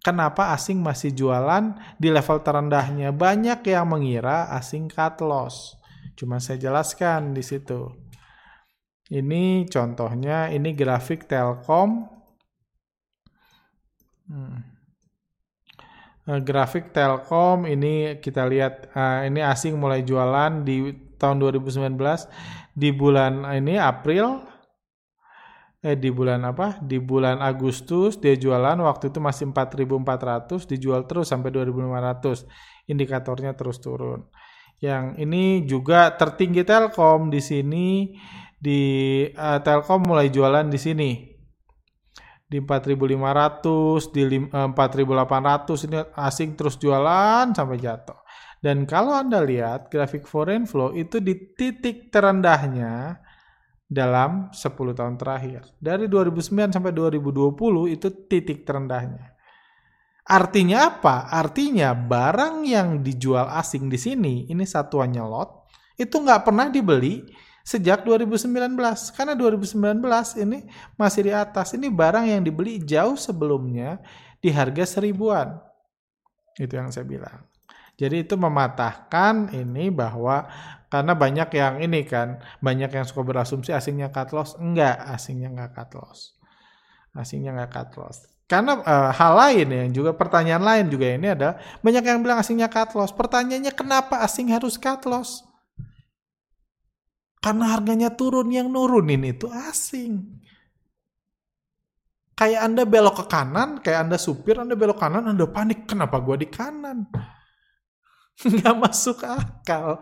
Kenapa 0.03 0.51
asing 0.51 0.83
masih 0.83 1.15
jualan 1.15 1.79
di 1.95 2.11
level 2.11 2.43
terendahnya? 2.43 3.15
Banyak 3.15 3.63
yang 3.63 3.87
mengira 3.87 4.51
asing 4.51 4.91
cut 4.91 5.23
loss. 5.23 5.79
Cuma 6.19 6.43
saya 6.43 6.59
jelaskan 6.59 7.31
di 7.31 7.39
situ. 7.39 8.02
Ini 9.13 9.69
contohnya, 9.69 10.49
ini 10.49 10.73
grafik 10.73 11.29
Telkom. 11.29 12.09
Hmm. 14.25 14.73
Eh, 16.23 16.39
grafik 16.41 16.95
Telkom 16.95 17.67
ini 17.67 18.17
kita 18.17 18.47
lihat 18.47 18.95
uh, 18.95 19.27
ini 19.27 19.43
asing 19.43 19.75
mulai 19.75 20.07
jualan 20.07 20.63
di 20.63 20.95
tahun 21.19 21.35
2019 21.35 21.99
di 22.71 22.89
bulan 22.95 23.43
ini 23.51 23.75
April 23.75 24.39
eh 25.83 25.99
di 25.99 26.07
bulan 26.15 26.47
apa? 26.47 26.79
Di 26.79 26.95
bulan 27.03 27.43
Agustus 27.43 28.15
dia 28.15 28.39
jualan 28.39 28.79
waktu 28.79 29.11
itu 29.11 29.19
masih 29.19 29.51
4.400 29.51 30.63
dijual 30.63 31.03
terus 31.11 31.27
sampai 31.27 31.51
2.500. 31.51 32.47
Indikatornya 32.87 33.51
terus 33.51 33.83
turun. 33.83 34.23
Yang 34.79 35.05
ini 35.19 35.67
juga 35.67 36.15
tertinggi 36.15 36.63
Telkom 36.63 37.27
di 37.27 37.43
sini 37.43 38.15
di 38.63 38.81
uh, 39.35 39.59
Telkom 39.59 40.07
mulai 40.07 40.31
jualan 40.31 40.71
di 40.71 40.79
sini 40.79 41.11
di 42.47 42.61
4.500, 42.61 44.13
di 44.13 44.23
4.800 44.29 44.69
eh, 44.69 45.79
ini 45.89 45.99
asing 46.13 46.49
terus 46.53 46.77
jualan 46.77 47.49
sampai 47.49 47.81
jatuh. 47.81 48.21
Dan 48.61 48.85
kalau 48.85 49.17
Anda 49.17 49.41
lihat 49.41 49.89
grafik 49.89 50.29
foreign 50.29 50.69
flow 50.69 50.93
itu 50.93 51.17
di 51.17 51.33
titik 51.57 52.13
terendahnya 52.13 53.19
dalam 53.89 54.53
10 54.53 54.69
tahun 54.93 55.17
terakhir. 55.17 55.65
Dari 55.81 56.05
2009 56.05 56.71
sampai 56.71 56.93
2020 56.93 57.89
itu 57.89 58.07
titik 58.29 58.63
terendahnya. 58.63 59.33
Artinya 60.23 60.93
apa? 60.93 61.27
Artinya 61.27 61.91
barang 61.91 62.63
yang 62.63 63.03
dijual 63.03 63.49
asing 63.59 63.91
di 63.91 63.99
sini, 63.99 64.47
ini 64.47 64.63
satuannya 64.63 65.23
lot, 65.25 65.67
itu 65.99 66.15
nggak 66.15 66.47
pernah 66.47 66.71
dibeli 66.71 67.27
sejak 67.63 68.03
2019 68.03 68.75
karena 69.15 69.33
2019 69.39 70.43
ini 70.43 70.67
masih 70.99 71.31
di 71.31 71.31
atas. 71.31 71.71
Ini 71.73 71.87
barang 71.87 72.27
yang 72.27 72.43
dibeli 72.43 72.83
jauh 72.83 73.15
sebelumnya 73.15 74.03
di 74.43 74.51
harga 74.51 74.99
seribuan. 74.99 75.57
Itu 76.59 76.75
yang 76.75 76.91
saya 76.91 77.07
bilang. 77.07 77.47
Jadi 77.95 78.27
itu 78.27 78.35
mematahkan 78.35 79.55
ini 79.55 79.87
bahwa 79.87 80.43
karena 80.91 81.13
banyak 81.15 81.49
yang 81.55 81.75
ini 81.81 82.05
kan 82.05 82.43
banyak 82.59 82.91
yang 82.91 83.05
suka 83.07 83.23
berasumsi 83.23 83.71
asingnya 83.71 84.11
cut 84.11 84.35
loss. 84.35 84.59
Enggak 84.59 84.99
asingnya 85.09 85.49
enggak 85.49 85.71
cut 85.73 85.91
loss. 85.97 86.35
Asingnya 87.15 87.55
enggak 87.55 87.71
cut 87.71 87.91
loss. 87.95 88.27
Karena 88.43 88.83
e, 88.83 88.95
hal 89.15 89.33
lain 89.39 89.67
yang 89.71 89.89
juga 89.95 90.11
pertanyaan 90.13 90.61
lain 90.61 90.85
juga 90.91 91.15
ini 91.15 91.31
ada. 91.31 91.57
Banyak 91.79 92.03
yang 92.03 92.19
bilang 92.19 92.43
asingnya 92.43 92.67
cut 92.67 92.91
loss. 92.93 93.15
Pertanyaannya 93.15 93.71
kenapa 93.71 94.19
asing 94.19 94.51
harus 94.51 94.75
cut 94.75 95.07
loss 95.07 95.52
karena 97.43 97.75
harganya 97.75 98.07
turun, 98.07 98.47
yang 98.47 98.71
nurunin 98.71 99.27
itu 99.27 99.51
asing. 99.51 100.39
Kayak 102.39 102.71
Anda 102.71 102.83
belok 102.87 103.19
ke 103.19 103.25
kanan, 103.27 103.83
kayak 103.83 104.07
Anda 104.07 104.17
supir, 104.17 104.55
Anda 104.55 104.79
belok 104.79 105.03
kanan, 105.03 105.27
Anda 105.27 105.43
panik. 105.43 105.83
Kenapa 105.83 106.23
gua 106.23 106.39
di 106.39 106.47
kanan? 106.47 107.03
Nggak 108.47 108.75
masuk 108.79 109.21
akal. 109.27 110.01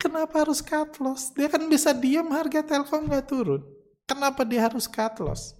Kenapa 0.00 0.42
harus 0.42 0.64
cut 0.64 0.96
loss? 0.98 1.30
Dia 1.36 1.52
kan 1.52 1.60
bisa 1.68 1.92
diam 1.92 2.32
harga 2.32 2.64
Telkom 2.64 3.04
nggak 3.04 3.24
turun. 3.28 3.60
Kenapa 4.08 4.48
dia 4.48 4.64
harus 4.64 4.88
cut 4.88 5.20
loss? 5.20 5.52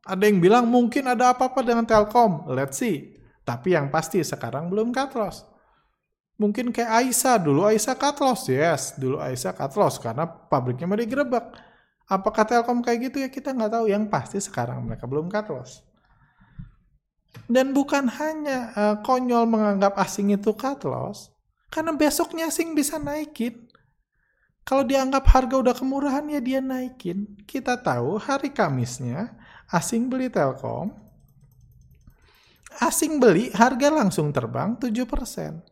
Ada 0.00 0.32
yang 0.32 0.40
bilang 0.40 0.64
mungkin 0.64 1.04
ada 1.04 1.36
apa-apa 1.36 1.60
dengan 1.60 1.84
Telkom. 1.84 2.48
Let's 2.48 2.80
see. 2.80 3.20
Tapi 3.44 3.76
yang 3.76 3.92
pasti 3.92 4.24
sekarang 4.24 4.72
belum 4.72 4.96
cut 4.96 5.12
loss. 5.12 5.44
Mungkin 6.40 6.72
kayak 6.72 6.88
Aisyah 6.88 7.36
dulu 7.36 7.68
Aisyah 7.68 8.00
cut 8.00 8.16
loss, 8.24 8.48
yes, 8.48 8.96
dulu 8.96 9.20
Aisyah 9.20 9.52
cut 9.52 9.76
loss 9.76 10.00
karena 10.00 10.24
pabriknya 10.24 10.88
mau 10.88 10.96
digerebek. 10.96 11.52
Apakah 12.08 12.48
Telkom 12.48 12.80
kayak 12.80 13.12
gitu 13.12 13.20
ya 13.20 13.28
kita 13.28 13.52
nggak 13.52 13.76
tahu. 13.76 13.84
Yang 13.92 14.08
pasti 14.08 14.38
sekarang 14.40 14.88
mereka 14.88 15.04
belum 15.04 15.28
cut 15.28 15.52
loss. 15.52 15.84
Dan 17.44 17.76
bukan 17.76 18.08
hanya 18.08 18.72
uh, 18.72 18.96
konyol 19.04 19.44
menganggap 19.46 19.94
asing 20.00 20.32
itu 20.32 20.56
cut 20.56 20.80
loss, 20.88 21.28
karena 21.68 21.92
besoknya 21.92 22.48
asing 22.48 22.72
bisa 22.72 22.96
naikin. 22.96 23.68
Kalau 24.64 24.80
dianggap 24.80 25.28
harga 25.28 25.60
udah 25.60 25.74
kemurahan 25.76 26.24
ya 26.24 26.40
dia 26.40 26.64
naikin. 26.64 27.36
Kita 27.44 27.76
tahu 27.76 28.16
hari 28.16 28.48
Kamisnya 28.48 29.36
asing 29.68 30.08
beli 30.08 30.32
Telkom, 30.32 30.88
asing 32.80 33.20
beli 33.20 33.52
harga 33.52 33.92
langsung 33.92 34.32
terbang 34.32 34.80
7%. 34.80 35.69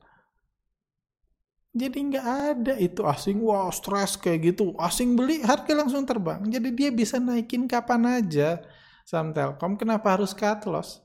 Jadi 1.79 1.99
nggak 2.11 2.27
ada 2.27 2.75
itu 2.75 3.07
asing, 3.07 3.39
wow 3.39 3.71
stres 3.71 4.19
kayak 4.19 4.51
gitu. 4.51 4.75
Asing 4.83 5.15
beli 5.15 5.39
harga 5.47 5.71
langsung 5.79 6.03
terbang. 6.03 6.43
Jadi 6.51 6.75
dia 6.75 6.91
bisa 6.91 7.23
naikin 7.23 7.71
kapan 7.71 8.19
aja 8.19 8.59
saham 9.07 9.31
Telkom. 9.31 9.79
Kenapa 9.79 10.19
harus 10.19 10.35
cut 10.35 10.67
loss? 10.67 10.99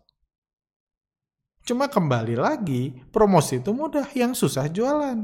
Cuma 1.63 1.87
kembali 1.87 2.35
lagi, 2.35 2.91
promosi 3.13 3.61
itu 3.61 3.71
mudah, 3.71 4.09
yang 4.11 4.35
susah 4.35 4.67
jualan. 4.67 5.23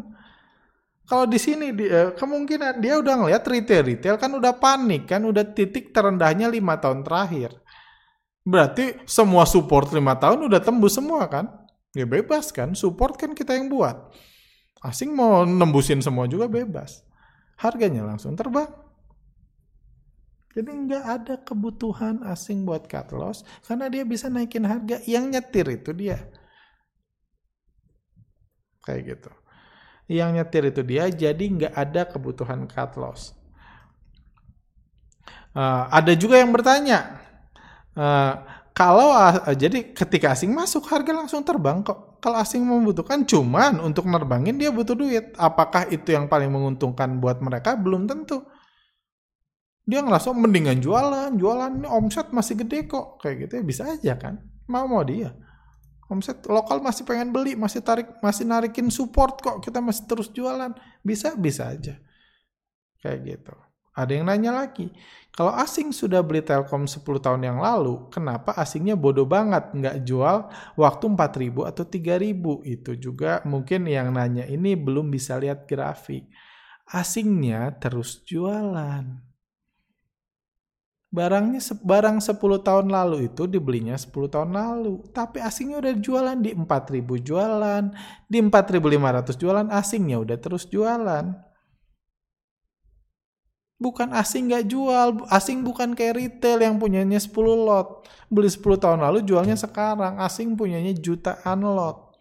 Kalau 1.04 1.26
di 1.26 1.36
sini 1.42 1.74
dia, 1.74 2.14
kemungkinan 2.14 2.80
dia 2.80 3.02
udah 3.02 3.26
ngeliat 3.26 3.44
retail-retail 3.44 4.16
kan 4.16 4.32
udah 4.38 4.56
panik 4.56 5.10
kan, 5.10 5.26
udah 5.26 5.42
titik 5.42 5.90
terendahnya 5.92 6.48
lima 6.48 6.78
tahun 6.78 7.02
terakhir. 7.04 7.58
Berarti 8.46 9.04
semua 9.04 9.44
support 9.44 9.92
lima 9.92 10.16
tahun 10.16 10.48
udah 10.48 10.62
tembus 10.62 10.96
semua 10.96 11.26
kan? 11.28 11.50
Ya 11.98 12.06
bebas 12.06 12.54
kan, 12.54 12.78
support 12.78 13.18
kan 13.18 13.34
kita 13.34 13.58
yang 13.58 13.68
buat. 13.68 14.14
Asing 14.80 15.12
mau 15.12 15.44
nembusin 15.44 16.00
semua 16.00 16.28
juga 16.28 16.48
bebas. 16.48 17.04
Harganya 17.60 18.08
langsung 18.08 18.36
terbang. 18.40 18.68
Jadi 20.56 20.72
nggak 20.72 21.04
ada 21.06 21.36
kebutuhan 21.46 22.26
asing 22.26 22.66
buat 22.66 22.90
cut 22.90 23.14
loss 23.14 23.46
karena 23.68 23.86
dia 23.92 24.02
bisa 24.08 24.32
naikin 24.32 24.66
harga. 24.66 24.98
Yang 25.06 25.26
nyetir 25.36 25.68
itu 25.70 25.92
dia. 25.94 26.18
Kayak 28.82 29.02
gitu. 29.14 29.32
Yang 30.10 30.30
nyetir 30.42 30.64
itu 30.74 30.82
dia, 30.82 31.06
jadi 31.06 31.44
nggak 31.46 31.74
ada 31.78 32.02
kebutuhan 32.10 32.66
cut 32.66 32.98
loss. 32.98 33.38
Uh, 35.54 35.86
ada 35.94 36.18
juga 36.18 36.42
yang 36.42 36.50
bertanya, 36.50 37.22
uh, 37.94 38.42
kalau 38.74 39.14
uh, 39.14 39.54
jadi 39.54 39.94
ketika 39.94 40.34
asing 40.34 40.50
masuk 40.50 40.90
harga 40.90 41.14
langsung 41.14 41.46
terbang 41.46 41.86
kok. 41.86 42.09
Kalau 42.20 42.38
asing 42.40 42.68
membutuhkan 42.68 43.24
cuman 43.24 43.80
untuk 43.80 44.04
nerbangin 44.08 44.60
dia 44.60 44.70
butuh 44.70 44.96
duit. 44.96 45.32
Apakah 45.40 45.88
itu 45.88 46.12
yang 46.12 46.28
paling 46.28 46.52
menguntungkan 46.52 47.20
buat 47.24 47.40
mereka? 47.40 47.80
Belum 47.80 48.04
tentu. 48.04 48.44
Dia 49.88 50.06
ngerasa 50.06 50.36
mendingan 50.36 50.84
jualan, 50.84 51.34
jualan 51.40 51.82
ini 51.82 51.88
omset 51.88 52.30
masih 52.36 52.60
gede 52.60 52.86
kok. 52.86 53.24
Kayak 53.24 53.48
gitu 53.48 53.54
ya 53.58 53.64
bisa 53.64 53.84
aja 53.88 54.14
kan. 54.20 54.44
Mau 54.68 54.86
mau 54.86 55.02
dia. 55.02 55.34
Omset 56.12 56.44
lokal 56.46 56.84
masih 56.84 57.06
pengen 57.06 57.32
beli, 57.32 57.54
masih 57.54 57.86
tarik, 57.86 58.20
masih 58.20 58.44
narikin 58.46 58.92
support 58.92 59.40
kok. 59.40 59.64
Kita 59.64 59.80
masih 59.80 60.04
terus 60.06 60.28
jualan. 60.30 60.76
Bisa, 61.02 61.34
bisa 61.40 61.72
aja. 61.72 61.98
Kayak 63.00 63.20
gitu. 63.24 63.56
Ada 64.00 64.16
yang 64.16 64.32
nanya 64.32 64.56
lagi, 64.56 64.88
kalau 65.40 65.56
asing 65.56 65.96
sudah 65.96 66.20
beli 66.20 66.44
Telkom 66.44 66.84
10 66.84 67.04
tahun 67.24 67.48
yang 67.48 67.64
lalu, 67.64 68.12
kenapa 68.12 68.52
asingnya 68.60 69.00
bodoh 69.00 69.24
banget 69.24 69.72
nggak 69.72 70.04
jual 70.04 70.52
waktu 70.76 71.06
4000 71.16 71.64
atau 71.64 71.84
3000? 71.88 72.60
Itu 72.68 72.92
juga 73.00 73.40
mungkin 73.48 73.88
yang 73.88 74.12
nanya 74.12 74.44
ini 74.48 74.76
belum 74.76 75.08
bisa 75.08 75.40
lihat 75.40 75.64
grafik. 75.64 76.28
Asingnya 76.90 77.72
terus 77.80 78.20
jualan. 78.28 79.06
Barangnya 81.10 81.58
barang 81.82 82.22
10 82.22 82.38
tahun 82.62 82.88
lalu 82.92 83.32
itu 83.32 83.48
dibelinya 83.48 83.98
10 83.98 84.30
tahun 84.30 84.52
lalu. 84.54 85.08
Tapi 85.16 85.40
asingnya 85.40 85.80
udah 85.82 85.96
jualan 85.98 86.38
di 86.38 86.52
4000 86.52 87.16
jualan, 87.16 87.84
di 88.28 88.38
4500 88.44 89.40
jualan, 89.40 89.68
asingnya 89.72 90.20
udah 90.20 90.38
terus 90.38 90.68
jualan. 90.68 91.49
Bukan 93.80 94.12
asing 94.12 94.52
nggak 94.52 94.68
jual, 94.68 95.24
asing 95.32 95.64
bukan 95.64 95.96
kayak 95.96 96.20
retail 96.20 96.60
yang 96.60 96.76
punyanya 96.76 97.16
10 97.16 97.32
lot. 97.56 98.04
Beli 98.28 98.52
10 98.52 98.76
tahun 98.76 99.00
lalu 99.00 99.24
jualnya 99.24 99.56
sekarang, 99.56 100.20
asing 100.20 100.60
punyanya 100.60 100.92
jutaan 101.00 101.64
lot. 101.64 102.12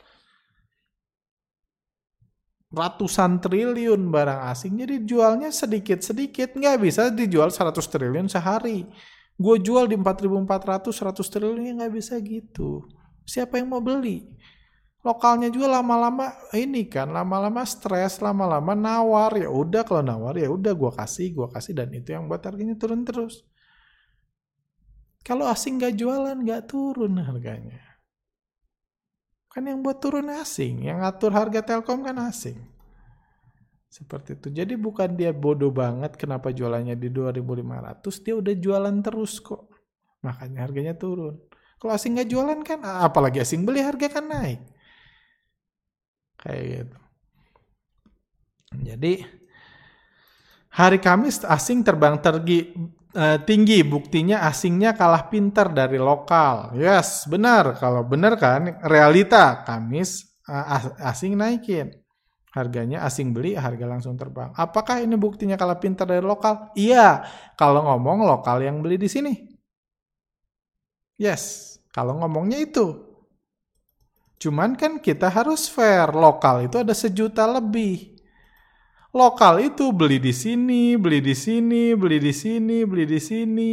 Ratusan 2.71 3.42
triliun 3.42 4.12
barang 4.12 4.40
asing, 4.55 4.79
jadi 4.79 5.03
jualnya 5.03 5.51
sedikit-sedikit, 5.51 6.55
nggak 6.55 6.77
bisa 6.79 7.11
dijual 7.11 7.51
100 7.51 7.75
triliun 7.90 8.29
sehari. 8.31 8.87
Gue 9.35 9.57
jual 9.59 9.90
di 9.90 9.97
4.400, 9.99 10.94
100 10.94 11.27
triliun, 11.27 11.64
ya 11.64 11.73
nggak 11.75 11.94
bisa 11.97 12.14
gitu. 12.23 12.87
Siapa 13.27 13.59
yang 13.59 13.73
mau 13.75 13.83
beli? 13.83 14.31
Lokalnya 15.07 15.49
juga 15.49 15.79
lama-lama 15.79 16.35
ini 16.51 16.91
kan 16.91 17.11
lama-lama 17.15 17.63
stres 17.63 18.19
lama-lama 18.19 18.75
nawar. 18.75 19.39
Ya 19.39 19.51
udah 19.51 19.83
kalau 19.87 20.03
nawar 20.03 20.35
ya 20.35 20.51
udah 20.51 20.73
gua 20.75 20.93
kasih 20.95 21.35
gua 21.35 21.49
kasih 21.53 21.77
dan 21.79 21.91
itu 21.95 22.15
yang 22.15 22.27
buat 22.27 22.43
harganya 22.43 22.75
turun 22.75 23.07
terus. 23.07 23.47
Kalau 25.23 25.45
asing 25.47 25.79
nggak 25.79 25.95
jualan 25.99 26.37
nggak 26.39 26.63
turun 26.67 27.21
harganya. 27.21 27.85
Kan 29.49 29.67
yang 29.67 29.81
buat 29.83 29.99
turun 29.99 30.29
asing 30.31 30.87
yang 30.87 31.03
ngatur 31.03 31.33
harga 31.35 31.61
telkom 31.63 32.03
kan 32.03 32.17
asing. 32.29 32.59
Seperti 33.89 34.37
itu. 34.37 34.53
Jadi 34.53 34.77
bukan 34.77 35.17
dia 35.17 35.33
bodoh 35.33 35.73
banget 35.73 36.21
kenapa 36.21 36.53
jualannya 36.53 36.93
di 36.93 37.09
2500 37.09 38.05
dia 38.21 38.35
udah 38.37 38.55
jualan 38.55 38.97
terus 39.01 39.41
kok. 39.41 39.65
Makanya 40.21 40.69
harganya 40.69 40.93
turun. 40.93 41.41
Kalau 41.81 41.93
asing 41.95 42.19
nggak 42.19 42.29
jualan 42.29 42.61
kan 42.67 42.83
apalagi 42.85 43.41
asing 43.41 43.63
beli 43.63 43.81
harga 43.81 44.11
kan 44.11 44.27
naik 44.29 44.78
Kayak 46.38 46.62
gitu. 46.64 46.96
Jadi 48.85 49.12
hari 50.77 50.98
Kamis 51.01 51.42
asing 51.42 51.83
terbang 51.83 52.20
tergi 52.20 52.70
uh, 53.16 53.40
tinggi, 53.42 53.81
buktinya 53.83 54.44
asingnya 54.46 54.94
kalah 54.94 55.27
pinter 55.33 55.72
dari 55.72 55.96
lokal. 55.96 56.77
Yes, 56.77 57.27
benar. 57.27 57.74
Kalau 57.81 58.05
benar 58.05 58.37
kan 58.37 58.79
realita 58.85 59.64
Kamis 59.64 60.29
uh, 60.46 60.94
asing 61.03 61.35
naikin. 61.35 61.90
Harganya 62.48 63.05
asing 63.05 63.37
beli, 63.37 63.55
harga 63.55 63.85
langsung 63.87 64.16
terbang. 64.16 64.51
Apakah 64.57 65.05
ini 65.05 65.14
buktinya 65.14 65.55
kalah 65.55 65.79
pinter 65.79 66.09
dari 66.09 66.24
lokal? 66.24 66.72
Iya, 66.74 67.22
kalau 67.55 67.85
ngomong 67.87 68.24
lokal 68.24 68.64
yang 68.64 68.81
beli 68.81 68.96
di 68.96 69.07
sini. 69.07 69.37
Yes, 71.20 71.77
kalau 71.92 72.18
ngomongnya 72.18 72.59
itu. 72.62 73.08
Cuman 74.38 74.79
kan 74.79 75.03
kita 75.03 75.27
harus 75.27 75.66
fair. 75.66 76.14
Lokal 76.14 76.70
itu 76.70 76.79
ada 76.79 76.94
sejuta 76.94 77.44
lebih. 77.44 78.18
Lokal 79.11 79.66
itu 79.66 79.90
beli 79.90 80.22
di 80.22 80.31
sini, 80.31 80.94
beli 80.94 81.18
di 81.18 81.35
sini, 81.35 81.96
beli 81.98 82.22
di 82.22 82.31
sini, 82.31 82.87
beli 82.87 83.05
di 83.09 83.18
sini, 83.18 83.68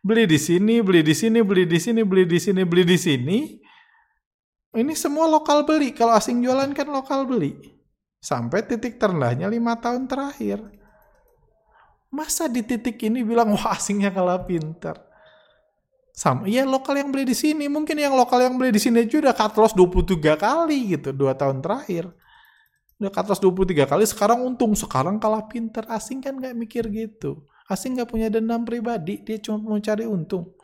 beli 0.00 0.24
di 0.24 0.38
sini, 0.38 0.74
beli 0.80 1.02
di 1.02 1.14
sini, 1.14 1.38
beli 1.44 1.64
di 1.66 1.78
sini, 1.78 2.00
beli 2.06 2.24
di 2.24 2.38
sini, 2.40 2.62
beli 2.64 2.84
di 2.86 2.98
sini. 2.98 3.38
Ini 4.78 4.94
semua 4.94 5.26
lokal 5.26 5.66
beli. 5.66 5.90
Kalau 5.92 6.14
asing 6.14 6.40
jualan 6.40 6.70
kan 6.72 6.88
lokal 6.88 7.26
beli. 7.26 7.58
Sampai 8.18 8.64
titik 8.66 8.96
terendahnya 9.02 9.50
lima 9.50 9.78
tahun 9.78 10.06
terakhir. 10.06 10.62
Masa 12.08 12.48
di 12.48 12.64
titik 12.64 12.96
ini 13.04 13.20
bilang, 13.20 13.52
wah 13.52 13.76
asingnya 13.76 14.08
kalah 14.14 14.46
pinter. 14.46 15.07
Sama, 16.18 16.50
iya 16.50 16.66
lokal 16.66 16.98
yang 16.98 17.14
beli 17.14 17.30
di 17.30 17.36
sini. 17.38 17.70
Mungkin 17.70 17.94
yang 17.94 18.18
lokal 18.18 18.42
yang 18.42 18.58
beli 18.58 18.74
di 18.74 18.82
sini 18.82 19.06
aja 19.06 19.22
udah 19.22 19.34
cut 19.38 19.54
loss 19.54 19.70
23 19.70 20.34
kali 20.34 20.98
gitu, 20.98 21.14
dua 21.14 21.38
tahun 21.38 21.62
terakhir. 21.62 22.10
Udah 22.98 23.12
cut 23.14 23.30
loss 23.30 23.38
23 23.38 23.86
kali, 23.86 24.02
sekarang 24.02 24.42
untung, 24.42 24.74
sekarang 24.74 25.22
kalah 25.22 25.46
pinter. 25.46 25.86
Asing 25.86 26.18
kan 26.18 26.34
nggak 26.34 26.58
mikir 26.58 26.90
gitu. 26.90 27.46
Asing 27.70 27.94
nggak 27.94 28.10
punya 28.10 28.26
dendam 28.26 28.66
pribadi, 28.66 29.22
dia 29.22 29.38
cuma 29.38 29.62
mau 29.62 29.78
cari 29.78 30.10
untung. 30.10 30.58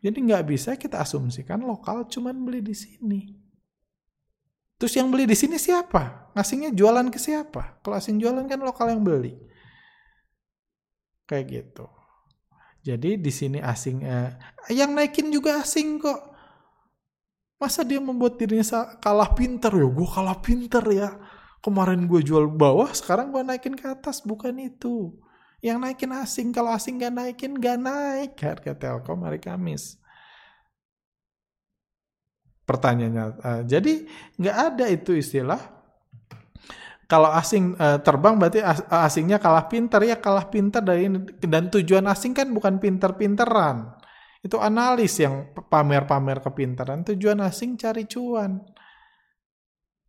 Jadi 0.00 0.16
nggak 0.16 0.48
bisa 0.48 0.72
kita 0.80 1.04
asumsikan 1.04 1.60
lokal 1.60 2.08
cuma 2.08 2.32
beli 2.32 2.64
di 2.64 2.72
sini. 2.72 3.36
Terus 4.80 4.96
yang 4.96 5.12
beli 5.12 5.28
di 5.28 5.36
sini 5.36 5.60
siapa? 5.60 6.32
Asingnya 6.32 6.72
jualan 6.72 7.12
ke 7.12 7.20
siapa? 7.20 7.84
Kalau 7.84 8.00
asing 8.00 8.16
jualan 8.16 8.48
kan 8.48 8.64
lokal 8.64 8.96
yang 8.96 9.04
beli. 9.04 9.36
Kayak 11.28 11.44
gitu. 11.52 11.97
Jadi 12.88 13.20
di 13.20 13.28
sini 13.28 13.60
asing, 13.60 14.00
eh, 14.00 14.32
yang 14.72 14.96
naikin 14.96 15.28
juga 15.28 15.60
asing 15.60 16.00
kok. 16.00 16.32
Masa 17.60 17.84
dia 17.84 18.00
membuat 18.00 18.40
dirinya 18.40 18.96
kalah 18.96 19.36
pinter 19.36 19.68
ya? 19.68 19.88
Gue 19.92 20.08
kalah 20.08 20.38
pinter 20.40 20.84
ya. 20.88 21.10
Kemarin 21.60 22.08
gue 22.08 22.24
jual 22.24 22.48
bawah, 22.48 22.88
sekarang 22.96 23.28
gue 23.28 23.44
naikin 23.44 23.76
ke 23.76 23.84
atas. 23.84 24.24
Bukan 24.24 24.56
itu. 24.56 25.12
Yang 25.60 25.78
naikin 25.84 26.12
asing. 26.16 26.48
Kalau 26.54 26.72
asing 26.72 26.96
gak 26.96 27.12
naikin, 27.12 27.58
gak 27.60 27.76
naik 27.76 28.38
harga 28.40 28.72
Telkom 28.72 29.26
hari 29.26 29.42
Kamis. 29.42 29.98
Pertanyaannya, 32.64 33.24
uh, 33.40 33.62
jadi 33.64 34.04
nggak 34.36 34.56
ada 34.60 34.86
itu 34.92 35.16
istilah 35.16 35.77
kalau 37.08 37.32
asing 37.32 37.72
uh, 37.80 37.96
terbang 38.04 38.36
berarti 38.36 38.60
as 38.60 38.84
asingnya 39.08 39.40
kalah 39.40 39.64
pinter. 39.64 40.04
Ya 40.04 40.20
kalah 40.20 40.52
pinter 40.52 40.84
dari 40.84 41.08
dan 41.40 41.72
tujuan 41.72 42.04
asing 42.04 42.36
kan 42.36 42.52
bukan 42.52 42.76
pinter-pinteran. 42.76 43.96
Itu 44.44 44.60
analis 44.60 45.16
yang 45.16 45.56
pamer-pamer 45.56 46.44
kepintaran 46.44 47.08
tujuan 47.08 47.40
asing 47.48 47.80
cari 47.80 48.04
cuan. 48.04 48.60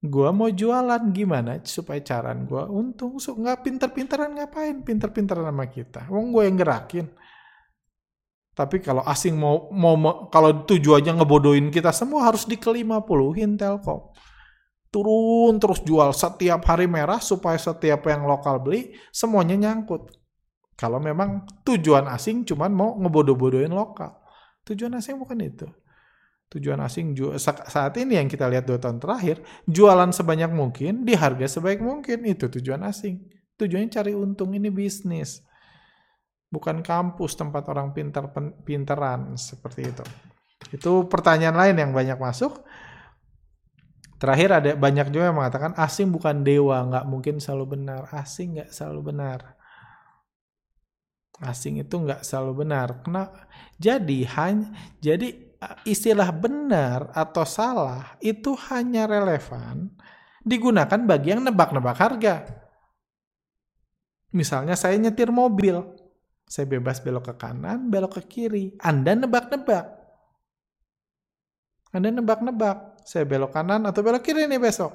Gua 0.03 0.35
mau 0.35 0.51
jualan. 0.51 0.99
Gimana 1.15 1.63
supaya 1.63 2.03
caran 2.03 2.43
gua 2.43 2.67
untung? 2.67 3.15
So, 3.15 3.31
nggak 3.39 3.63
pinter-pinteran 3.63 4.35
ngapain? 4.35 4.83
Pinter-pinteran 4.83 5.47
sama 5.47 5.71
kita. 5.71 6.11
Wong 6.11 6.35
gue 6.35 6.51
yang 6.51 6.59
gerakin. 6.59 7.07
Tapi 8.51 8.83
kalau 8.83 9.07
asing 9.07 9.39
mau 9.39 9.71
mau 9.71 10.27
kalau 10.27 10.67
tujuannya 10.67 11.15
ngebodohin 11.15 11.71
kita 11.71 11.95
semua 11.95 12.27
harus 12.27 12.43
di 12.43 12.59
kelima 12.59 12.99
puluhin 12.99 13.55
telkom 13.55 14.11
turun 14.89 15.61
terus 15.61 15.85
jual 15.85 16.09
setiap 16.13 16.65
hari 16.65 16.89
merah 16.89 17.21
supaya 17.21 17.57
setiap 17.57 18.05
yang 18.09 18.25
lokal 18.25 18.61
beli 18.61 18.97
semuanya 19.13 19.57
nyangkut. 19.57 20.09
Kalau 20.73 20.97
memang 20.97 21.43
tujuan 21.67 22.07
asing 22.07 22.47
cuman 22.47 22.71
mau 22.71 22.95
ngebodoh-bodohin 22.97 23.73
lokal. 23.73 24.15
Tujuan 24.63 24.95
asing 24.95 25.19
bukan 25.19 25.39
itu. 25.43 25.67
Tujuan 26.49 26.81
asing 26.81 27.13
saat 27.69 27.93
ini 28.01 28.17
yang 28.17 28.25
kita 28.25 28.49
lihat 28.49 28.65
dua 28.65 28.81
tahun 28.81 28.97
terakhir, 28.97 29.37
jualan 29.69 30.09
sebanyak 30.09 30.49
mungkin 30.49 31.05
di 31.05 31.13
harga 31.13 31.45
sebaik 31.45 31.83
mungkin. 31.83 32.25
Itu 32.25 32.49
tujuan 32.49 32.81
asing. 32.87 33.21
Tujuannya 33.59 33.91
cari 33.91 34.15
untung, 34.15 34.55
ini 34.55 34.71
bisnis. 34.71 35.43
Bukan 36.49 36.81
kampus 36.81 37.37
tempat 37.37 37.67
orang 37.69 37.93
pintar 37.93 38.33
pinteran 38.65 39.35
seperti 39.37 39.93
itu. 39.93 40.05
Itu 40.73 41.05
pertanyaan 41.11 41.59
lain 41.59 41.75
yang 41.77 41.91
banyak 41.91 42.17
masuk. 42.17 42.65
Terakhir 44.19 44.49
ada 44.51 44.69
banyak 44.75 45.15
juga 45.15 45.31
yang 45.31 45.39
mengatakan 45.39 45.71
asing 45.79 46.11
bukan 46.11 46.43
dewa, 46.43 46.83
nggak 46.91 47.05
mungkin 47.07 47.39
selalu 47.39 47.79
benar. 47.79 48.11
Asing 48.11 48.59
nggak 48.59 48.69
selalu 48.75 49.15
benar. 49.15 49.39
Asing 51.39 51.79
itu 51.79 51.95
nggak 51.95 52.27
selalu 52.27 52.67
benar. 52.67 52.99
Kena, 52.99 53.31
jadi 53.79 54.19
hanya 54.35 54.75
jadi 54.99 55.49
istilah 55.87 56.35
benar 56.35 57.15
atau 57.15 57.43
salah 57.43 58.15
itu 58.19 58.55
hanya 58.71 59.07
relevan 59.07 59.91
digunakan 60.43 60.99
bagi 61.03 61.35
yang 61.35 61.43
nebak-nebak 61.43 61.95
harga. 61.95 62.35
Misalnya 64.35 64.75
saya 64.75 64.99
nyetir 64.99 65.31
mobil, 65.33 65.79
saya 66.43 66.67
bebas 66.69 67.01
belok 67.01 67.33
ke 67.33 67.35
kanan, 67.39 67.87
belok 67.87 68.19
ke 68.19 68.23
kiri. 68.27 68.75
Anda 68.83 69.15
nebak-nebak. 69.15 69.85
Anda 71.89 72.13
nebak-nebak, 72.13 72.98
saya 73.09 73.25
belok 73.25 73.49
kanan 73.49 73.89
atau 73.89 74.05
belok 74.05 74.21
kiri 74.21 74.45
nih 74.45 74.61
besok. 74.61 74.93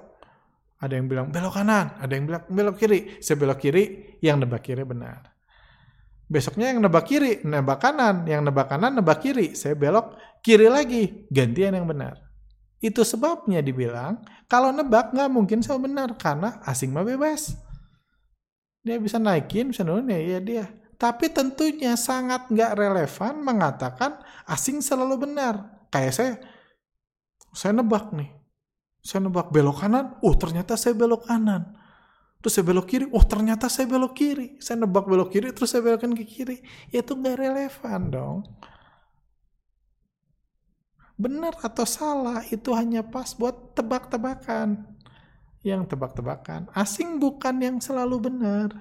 Ada 0.79 0.95
yang 0.95 1.11
bilang 1.11 1.35
belok 1.35 1.51
kanan, 1.51 1.99
ada 1.99 2.13
yang 2.15 2.31
bilang 2.31 2.47
belok 2.47 2.77
kiri. 2.79 3.19
Saya 3.19 3.35
belok 3.43 3.59
kiri, 3.59 4.15
yang 4.23 4.39
nebak 4.39 4.63
kiri 4.63 4.87
benar. 4.87 5.35
Besoknya 6.31 6.71
yang 6.71 6.79
nebak 6.79 7.11
kiri, 7.11 7.43
nebak 7.43 7.83
kanan. 7.83 8.23
Yang 8.31 8.41
nebak 8.47 8.71
kanan, 8.71 9.03
nebak 9.03 9.19
kiri. 9.19 9.59
Saya 9.59 9.75
belok 9.75 10.15
kiri 10.47 10.71
lagi. 10.71 11.27
Gantian 11.27 11.75
yang 11.75 11.91
benar. 11.91 12.23
Itu 12.79 13.03
sebabnya 13.03 13.59
dibilang, 13.59 14.23
kalau 14.47 14.71
nebak 14.71 15.11
nggak 15.11 15.31
mungkin 15.35 15.59
selalu 15.67 15.91
benar. 15.91 16.15
Karena 16.15 16.63
asing 16.71 16.95
mah 16.95 17.03
bebas. 17.03 17.59
Dia 18.87 19.01
bisa 19.03 19.19
naikin, 19.19 19.75
bisa 19.75 19.83
nurunin, 19.83 20.15
ya, 20.15 20.39
ya 20.39 20.41
dia. 20.41 20.65
Tapi 20.95 21.35
tentunya 21.35 21.99
sangat 21.99 22.47
nggak 22.47 22.73
relevan 22.79 23.43
mengatakan 23.43 24.23
asing 24.47 24.79
selalu 24.79 25.27
benar. 25.27 25.83
Kayak 25.91 26.13
saya, 26.15 26.33
saya 27.55 27.73
nebak 27.73 28.11
nih. 28.13 28.31
Saya 29.05 29.25
nebak 29.25 29.55
belok 29.55 29.85
kanan, 29.85 30.19
oh 30.25 30.35
ternyata 30.35 30.75
saya 30.81 30.97
belok 30.97 31.29
kanan 31.29 31.77
Terus 32.45 32.61
saya 32.61 32.69
belok 32.69 32.87
kiri, 32.93 33.09
oh 33.09 33.25
ternyata 33.25 33.73
saya 33.73 33.89
belok 33.89 34.13
kiri. 34.21 34.61
Saya 34.61 34.85
nebak 34.85 35.09
belok 35.09 35.33
kiri, 35.33 35.49
terus 35.57 35.73
saya 35.73 35.81
belokkan 35.81 36.13
ke 36.13 36.29
kiri. 36.29 36.61
Ya 36.93 37.01
itu 37.01 37.17
nggak 37.17 37.41
relevan 37.41 38.01
dong. 38.13 38.39
Benar 41.17 41.57
atau 41.65 41.89
salah 41.89 42.45
itu 42.53 42.69
hanya 42.77 43.01
pas 43.01 43.33
buat 43.33 43.73
tebak-tebakan. 43.73 44.77
Yang 45.65 45.97
tebak-tebakan. 45.97 46.69
Asing 46.77 47.17
bukan 47.17 47.65
yang 47.65 47.77
selalu 47.81 48.29
benar. 48.29 48.77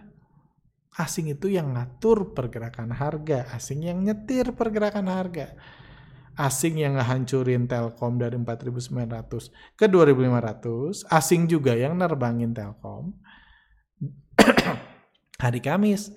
Asing 0.99 1.31
itu 1.31 1.47
yang 1.47 1.71
ngatur 1.71 2.35
pergerakan 2.35 2.91
harga. 2.91 3.47
Asing 3.55 3.87
yang 3.87 4.03
nyetir 4.03 4.51
pergerakan 4.51 5.07
harga. 5.07 5.55
Asing 6.33 6.81
yang 6.81 6.97
ngehancurin 6.97 7.69
Telkom 7.69 8.17
dari 8.17 8.33
4.900 8.41 9.77
ke 9.77 9.85
2.500. 9.85 11.05
Asing 11.13 11.45
juga 11.45 11.77
yang 11.77 11.93
nerbangin 11.93 12.57
Telkom. 12.57 13.13
Hari 15.43 15.61
Kamis 15.61 16.09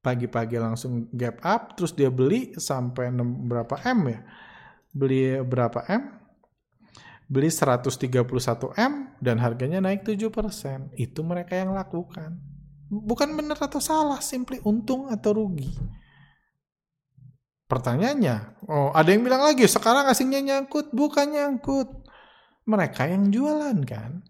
pagi-pagi 0.00 0.56
langsung 0.56 1.12
gap 1.12 1.44
up 1.44 1.76
terus 1.76 1.92
dia 1.92 2.08
beli 2.08 2.56
sampai 2.56 3.12
6, 3.12 3.20
berapa 3.20 3.76
M 3.84 3.98
ya? 4.08 4.20
Beli 4.96 5.20
berapa 5.44 5.84
M? 5.92 6.02
Beli 7.30 7.52
131 7.52 8.26
M 8.74 8.92
dan 9.20 9.36
harganya 9.38 9.78
naik 9.78 10.02
7% 10.02 10.96
itu 10.96 11.20
mereka 11.20 11.54
yang 11.54 11.76
lakukan. 11.76 12.40
Bukan 12.90 13.36
benar 13.36 13.60
atau 13.60 13.78
salah 13.78 14.18
simply 14.18 14.58
untung 14.66 15.06
atau 15.12 15.36
rugi 15.36 15.99
pertanyaannya 17.70 18.66
oh 18.66 18.90
ada 18.90 19.14
yang 19.14 19.22
bilang 19.22 19.46
lagi 19.46 19.64
sekarang 19.70 20.10
asingnya 20.10 20.42
nyangkut 20.42 20.90
bukan 20.90 21.30
nyangkut 21.30 21.88
mereka 22.66 23.06
yang 23.06 23.30
jualan 23.30 23.78
kan 23.86 24.26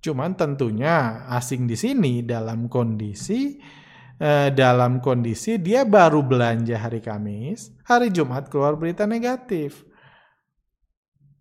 Cuman 0.00 0.32
tentunya 0.32 1.28
asing 1.28 1.68
di 1.68 1.76
sini 1.76 2.24
dalam 2.24 2.72
kondisi 2.72 3.60
eh, 4.16 4.48
dalam 4.48 4.98
kondisi 5.04 5.60
dia 5.60 5.84
baru 5.84 6.24
belanja 6.24 6.80
hari 6.80 7.04
Kamis, 7.04 7.76
hari 7.84 8.08
Jumat 8.08 8.48
keluar 8.48 8.80
berita 8.80 9.04
negatif. 9.04 9.84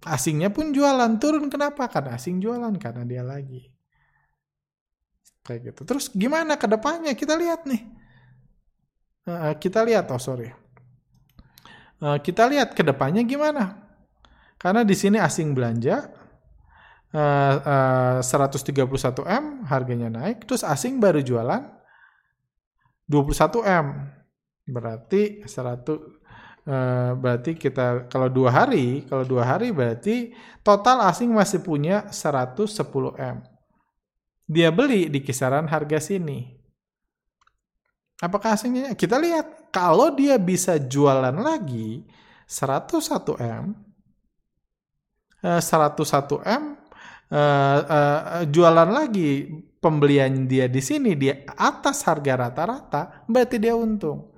Asingnya 0.04 0.52
pun 0.52 0.76
jualan 0.76 1.20
turun 1.20 1.48
kenapa? 1.48 1.88
Karena 1.88 2.16
asing 2.20 2.40
jualan 2.40 2.76
karena 2.80 3.04
dia 3.08 3.24
lagi. 3.24 3.68
Kayak 5.44 5.72
gitu. 5.72 5.82
Terus 5.88 6.06
gimana 6.12 6.60
ke 6.60 6.68
depannya? 6.68 7.16
Kita 7.16 7.36
lihat 7.36 7.64
nih. 7.68 7.99
Uh, 9.30 9.54
kita 9.62 9.86
lihat 9.86 10.10
oh 10.10 10.18
sorry. 10.18 10.50
Uh, 12.02 12.18
kita 12.18 12.50
lihat 12.50 12.74
ke 12.74 12.82
depannya 12.82 13.22
gimana? 13.22 13.78
Karena 14.58 14.82
di 14.82 14.98
sini 14.98 15.22
asing 15.22 15.54
belanja, 15.54 16.10
uh, 17.14 18.20
uh, 18.20 18.26
131 18.26 18.90
M 19.24 19.46
harganya 19.70 20.10
naik, 20.10 20.50
terus 20.50 20.66
asing 20.66 20.98
baru 20.98 21.22
jualan 21.22 21.64
21 23.08 23.66
M. 23.66 23.88
Berarti 24.70 25.42
100 25.50 25.50
uh, 25.50 25.98
eh, 26.70 27.12
berarti 27.18 27.58
kita 27.58 28.06
kalau 28.06 28.30
dua 28.30 28.54
hari, 28.54 29.02
kalau 29.10 29.26
dua 29.26 29.42
hari 29.42 29.74
berarti 29.74 30.38
total 30.62 31.02
asing 31.10 31.34
masih 31.34 31.66
punya 31.66 32.06
110 32.14 32.70
M. 33.18 33.42
Dia 34.46 34.70
beli 34.70 35.10
di 35.10 35.26
kisaran 35.26 35.66
harga 35.66 35.98
sini. 35.98 36.59
Apakah 38.20 38.60
asingnya? 38.60 38.92
Kita 38.96 39.16
lihat 39.16 39.72
kalau 39.72 40.12
dia 40.12 40.36
bisa 40.36 40.76
jualan 40.76 41.36
lagi 41.40 42.04
101 42.44 43.40
M, 43.40 43.66
101 45.40 45.64
M 46.44 46.64
uh, 47.32 47.80
uh, 47.86 48.44
jualan 48.50 48.90
lagi 48.90 49.48
pembelian 49.80 50.50
dia 50.50 50.68
di 50.68 50.84
sini 50.84 51.16
di 51.16 51.32
atas 51.56 52.04
harga 52.04 52.48
rata-rata, 52.48 53.24
berarti 53.30 53.56
dia 53.56 53.74
untung. 53.78 54.36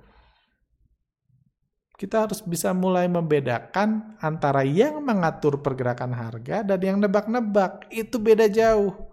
Kita 1.98 2.26
harus 2.26 2.42
bisa 2.42 2.74
mulai 2.74 3.06
membedakan 3.06 4.18
antara 4.18 4.66
yang 4.66 4.98
mengatur 5.06 5.62
pergerakan 5.62 6.10
harga 6.10 6.66
dan 6.66 6.80
yang 6.82 6.98
nebak-nebak. 6.98 7.86
Itu 7.94 8.18
beda 8.18 8.50
jauh. 8.50 9.11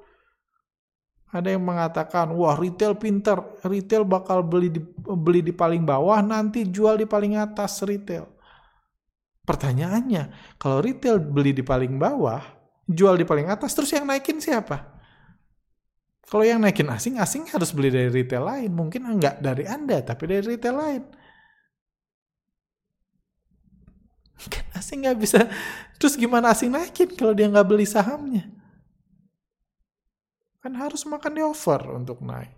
Ada 1.29 1.53
yang 1.53 1.61
mengatakan, 1.61 2.33
wah 2.33 2.57
retail 2.57 2.97
pinter, 2.97 3.37
retail 3.61 4.01
bakal 4.01 4.41
beli 4.41 4.73
di, 4.73 4.81
beli 5.05 5.45
di 5.45 5.53
paling 5.53 5.85
bawah, 5.85 6.17
nanti 6.25 6.65
jual 6.65 6.97
di 6.97 7.05
paling 7.05 7.37
atas 7.37 7.85
retail. 7.85 8.25
Pertanyaannya, 9.45 10.57
kalau 10.57 10.81
retail 10.81 11.21
beli 11.21 11.53
di 11.53 11.61
paling 11.61 12.01
bawah, 12.01 12.41
jual 12.89 13.13
di 13.13 13.29
paling 13.29 13.45
atas, 13.45 13.77
terus 13.77 13.93
yang 13.93 14.09
naikin 14.09 14.41
siapa? 14.41 14.97
Kalau 16.29 16.45
yang 16.45 16.61
naikin 16.61 16.85
asing, 16.89 17.17
asing 17.17 17.49
harus 17.49 17.73
beli 17.73 17.89
dari 17.89 18.09
retail 18.09 18.45
lain. 18.45 18.69
Mungkin 18.69 19.01
enggak 19.01 19.41
dari 19.41 19.65
Anda, 19.65 20.01
tapi 20.05 20.29
dari 20.29 20.45
retail 20.45 20.77
lain. 20.77 21.03
Kan 24.49 24.65
asing 24.77 25.05
nggak 25.05 25.17
bisa. 25.17 25.49
Terus 25.97 26.13
gimana 26.13 26.53
asing 26.53 26.69
naikin 26.69 27.13
kalau 27.17 27.33
dia 27.33 27.49
nggak 27.49 27.65
beli 27.65 27.85
sahamnya? 27.89 28.58
Kan 30.59 30.75
harus 30.75 31.07
makan 31.07 31.31
di 31.35 31.41
over 31.43 31.81
untuk 31.95 32.19
naik. 32.19 32.51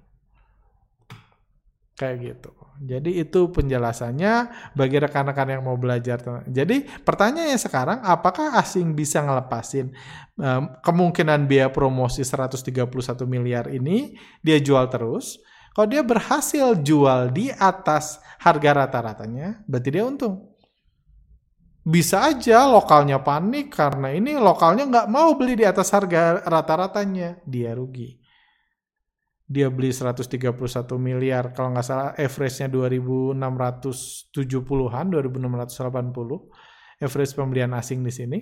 Kayak 1.97 2.18
gitu. 2.22 2.52
Jadi 2.82 3.22
itu 3.22 3.54
penjelasannya 3.54 4.34
bagi 4.74 4.97
rekan-rekan 4.97 5.54
yang 5.54 5.62
mau 5.62 5.78
belajar. 5.78 6.18
Jadi 6.49 6.89
pertanyaannya 7.06 7.60
sekarang, 7.62 8.02
apakah 8.02 8.58
asing 8.58 8.97
bisa 8.97 9.22
ngelepasin 9.22 9.93
um, 10.41 10.74
kemungkinan 10.82 11.45
biaya 11.45 11.70
promosi 11.70 12.26
131 12.26 12.89
miliar 13.30 13.70
ini 13.70 14.18
dia 14.41 14.58
jual 14.58 14.89
terus? 14.89 15.38
Kalau 15.72 15.88
dia 15.88 16.02
berhasil 16.02 16.74
jual 16.84 17.32
di 17.32 17.47
atas 17.54 18.20
harga 18.41 18.84
rata-ratanya, 18.84 19.64
berarti 19.70 19.89
dia 19.93 20.04
untung. 20.04 20.51
Bisa 21.82 22.29
aja 22.29 22.69
lokalnya 22.69 23.25
panik 23.25 23.73
karena 23.73 24.13
ini 24.13 24.38
lokalnya 24.38 24.86
nggak 24.86 25.09
mau 25.09 25.34
beli 25.34 25.57
di 25.57 25.65
atas 25.65 25.89
harga 25.89 26.45
rata-ratanya, 26.45 27.41
dia 27.41 27.73
rugi. 27.73 28.21
Dia 29.49 29.73
beli 29.73 29.89
131 29.89 30.29
miliar 31.01 31.57
kalau 31.57 31.73
nggak 31.73 31.84
salah 31.84 32.13
average-nya 32.15 32.69
2670-an 32.69 35.05
2680 35.09 37.01
average 37.01 37.34
pembelian 37.34 37.73
asing 37.73 38.05
di 38.05 38.13
sini. 38.13 38.38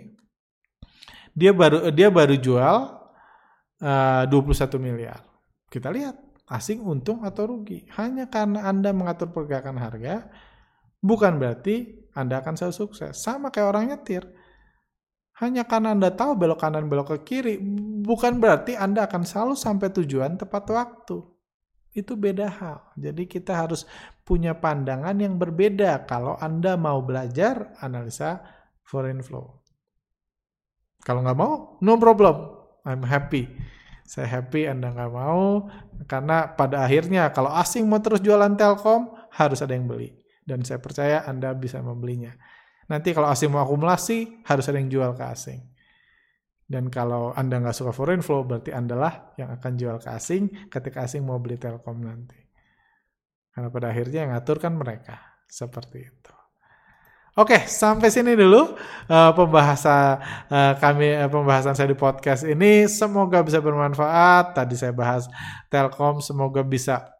Dia 1.31 1.55
baru 1.55 1.95
dia 1.95 2.11
baru 2.11 2.35
jual 2.35 2.75
uh, 3.79 4.23
21 4.27 4.83
miliar. 4.83 5.23
Kita 5.71 5.87
lihat 5.89 6.19
asing 6.51 6.83
untung 6.83 7.23
atau 7.23 7.55
rugi? 7.55 7.87
Hanya 7.95 8.27
karena 8.27 8.67
Anda 8.67 8.91
mengatur 8.91 9.31
pergerakan 9.31 9.79
harga 9.79 10.27
bukan 10.99 11.39
berarti 11.39 11.98
Anda 12.17 12.41
akan 12.41 12.57
selalu 12.57 12.75
sukses 12.75 13.17
sama 13.19 13.53
kayak 13.53 13.69
orang 13.73 13.85
nyetir 13.93 14.23
hanya 15.39 15.63
karena 15.63 15.95
Anda 15.95 16.11
tahu 16.11 16.35
belok 16.35 16.59
kanan 16.59 16.91
belok 16.91 17.15
ke 17.15 17.17
kiri, 17.23 17.55
bukan 18.03 18.43
berarti 18.43 18.75
Anda 18.75 19.07
akan 19.07 19.23
selalu 19.23 19.55
sampai 19.55 19.87
tujuan 19.95 20.35
tepat 20.35 20.67
waktu. 20.67 21.23
Itu 21.95 22.19
beda 22.19 22.51
hal. 22.51 22.91
Jadi 22.99 23.23
kita 23.23 23.55
harus 23.55 23.87
punya 24.27 24.51
pandangan 24.59 25.15
yang 25.15 25.39
berbeda 25.39 26.03
kalau 26.03 26.35
Anda 26.43 26.75
mau 26.75 26.99
belajar 26.99 27.71
analisa 27.79 28.43
foreign 28.83 29.23
flow. 29.23 29.63
Kalau 31.07 31.23
nggak 31.23 31.39
mau, 31.39 31.79
no 31.79 31.95
problem. 31.95 32.35
I'm 32.83 33.07
happy. 33.07 33.47
Saya 34.03 34.43
happy 34.43 34.67
Anda 34.67 34.91
nggak 34.91 35.13
mau, 35.15 35.71
karena 36.03 36.51
pada 36.51 36.83
akhirnya 36.83 37.31
kalau 37.31 37.55
asing 37.55 37.87
mau 37.87 38.03
terus 38.03 38.19
jualan 38.19 38.59
Telkom, 38.59 39.15
harus 39.31 39.63
ada 39.63 39.71
yang 39.71 39.87
beli. 39.87 40.18
Dan 40.49 40.65
saya 40.65 40.81
percaya 40.81 41.29
Anda 41.29 41.53
bisa 41.53 41.77
membelinya. 41.85 42.33
Nanti 42.89 43.13
kalau 43.13 43.29
asing 43.29 43.53
mau 43.53 43.61
akumulasi, 43.61 44.41
harus 44.49 44.65
ada 44.65 44.81
yang 44.81 44.89
jual 44.89 45.13
ke 45.13 45.21
asing. 45.29 45.61
Dan 46.65 46.89
kalau 46.89 47.33
Anda 47.37 47.61
nggak 47.61 47.77
suka 47.77 47.93
foreign 47.93 48.25
flow, 48.25 48.45
berarti 48.45 48.73
Anda 48.73 48.97
lah 48.97 49.13
yang 49.37 49.53
akan 49.53 49.71
jual 49.77 50.01
ke 50.01 50.09
asing 50.09 50.69
ketika 50.73 51.05
asing 51.05 51.21
mau 51.21 51.37
beli 51.37 51.61
Telkom 51.61 52.01
nanti. 52.01 52.37
Karena 53.53 53.69
pada 53.69 53.93
akhirnya 53.93 54.25
yang 54.25 54.31
ngatur 54.33 54.57
kan 54.57 54.73
mereka. 54.73 55.17
Seperti 55.49 55.97
itu. 56.05 56.33
Oke, 57.37 57.65
sampai 57.65 58.09
sini 58.09 58.37
dulu 58.37 58.73
uh, 59.09 59.31
pembahasan 59.33 60.21
uh, 60.49 60.73
kami 60.77 61.13
uh, 61.13 61.29
pembahasan 61.29 61.73
saya 61.73 61.89
di 61.89 61.97
podcast 61.97 62.45
ini. 62.45 62.85
Semoga 62.85 63.41
bisa 63.41 63.61
bermanfaat. 63.61 64.53
Tadi 64.53 64.77
saya 64.77 64.93
bahas 64.93 65.25
Telkom, 65.73 66.21
semoga 66.21 66.61
bisa 66.61 67.18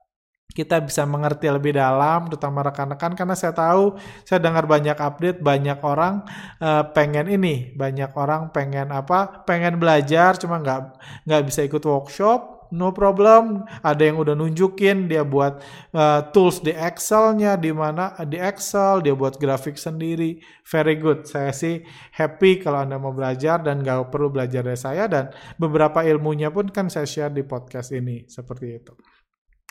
kita 0.50 0.82
bisa 0.82 1.06
mengerti 1.06 1.46
lebih 1.46 1.78
dalam, 1.78 2.26
terutama 2.26 2.66
rekan-rekan 2.66 3.14
karena 3.14 3.38
saya 3.38 3.54
tahu 3.54 4.02
saya 4.26 4.42
dengar 4.42 4.66
banyak 4.66 4.98
update, 4.98 5.40
banyak 5.46 5.78
orang 5.86 6.26
uh, 6.58 6.90
pengen 6.90 7.30
ini, 7.30 7.72
banyak 7.78 8.10
orang 8.18 8.50
pengen 8.50 8.90
apa, 8.90 9.46
pengen 9.46 9.78
belajar, 9.78 10.42
cuma 10.42 10.58
nggak 10.58 10.98
nggak 11.30 11.42
bisa 11.46 11.62
ikut 11.62 11.84
workshop 11.86 12.60
no 12.74 12.94
problem. 12.94 13.66
Ada 13.82 14.10
yang 14.10 14.18
udah 14.22 14.34
nunjukin 14.38 15.10
dia 15.10 15.26
buat 15.26 15.62
uh, 15.94 16.22
tools 16.34 16.62
di 16.62 16.74
Excel-nya 16.74 17.58
di 17.58 17.74
mana 17.74 18.14
di 18.26 18.38
Excel 18.38 19.06
dia 19.06 19.14
buat 19.14 19.38
grafik 19.38 19.78
sendiri. 19.78 20.42
Very 20.66 20.98
good. 20.98 21.26
Saya 21.26 21.54
sih 21.54 21.82
happy 22.14 22.62
kalau 22.62 22.86
Anda 22.86 23.02
mau 23.02 23.14
belajar 23.14 23.62
dan 23.62 23.82
gak 23.82 24.14
perlu 24.14 24.30
belajar 24.30 24.62
dari 24.62 24.80
saya 24.80 25.10
dan 25.10 25.34
beberapa 25.58 26.06
ilmunya 26.06 26.54
pun 26.54 26.70
kan 26.70 26.90
saya 26.90 27.10
share 27.10 27.34
di 27.34 27.42
podcast 27.46 27.94
ini 27.94 28.26
seperti 28.30 28.68
itu. 28.70 28.94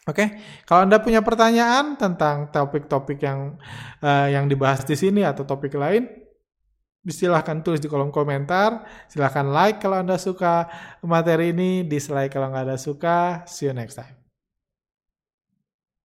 Oke, 0.08 0.24
okay? 0.24 0.28
kalau 0.64 0.88
Anda 0.88 1.04
punya 1.04 1.20
pertanyaan 1.20 2.00
tentang 2.00 2.48
topik-topik 2.48 3.20
yang 3.20 3.60
uh, 4.00 4.24
yang 4.32 4.48
dibahas 4.48 4.80
di 4.88 4.96
sini 4.96 5.20
atau 5.20 5.44
topik 5.44 5.76
lain, 5.76 6.08
silahkan 7.04 7.60
tulis 7.60 7.76
di 7.76 7.92
kolom 7.92 8.08
komentar. 8.08 8.88
Silahkan 9.12 9.44
like 9.44 9.84
kalau 9.84 10.00
Anda 10.00 10.16
suka 10.16 10.64
materi 11.04 11.52
ini, 11.52 11.84
dislike 11.84 12.32
kalau 12.32 12.48
nggak 12.48 12.72
ada 12.72 12.78
suka. 12.80 13.44
See 13.44 13.68
you 13.68 13.76
next 13.76 14.00
time. 14.00 14.17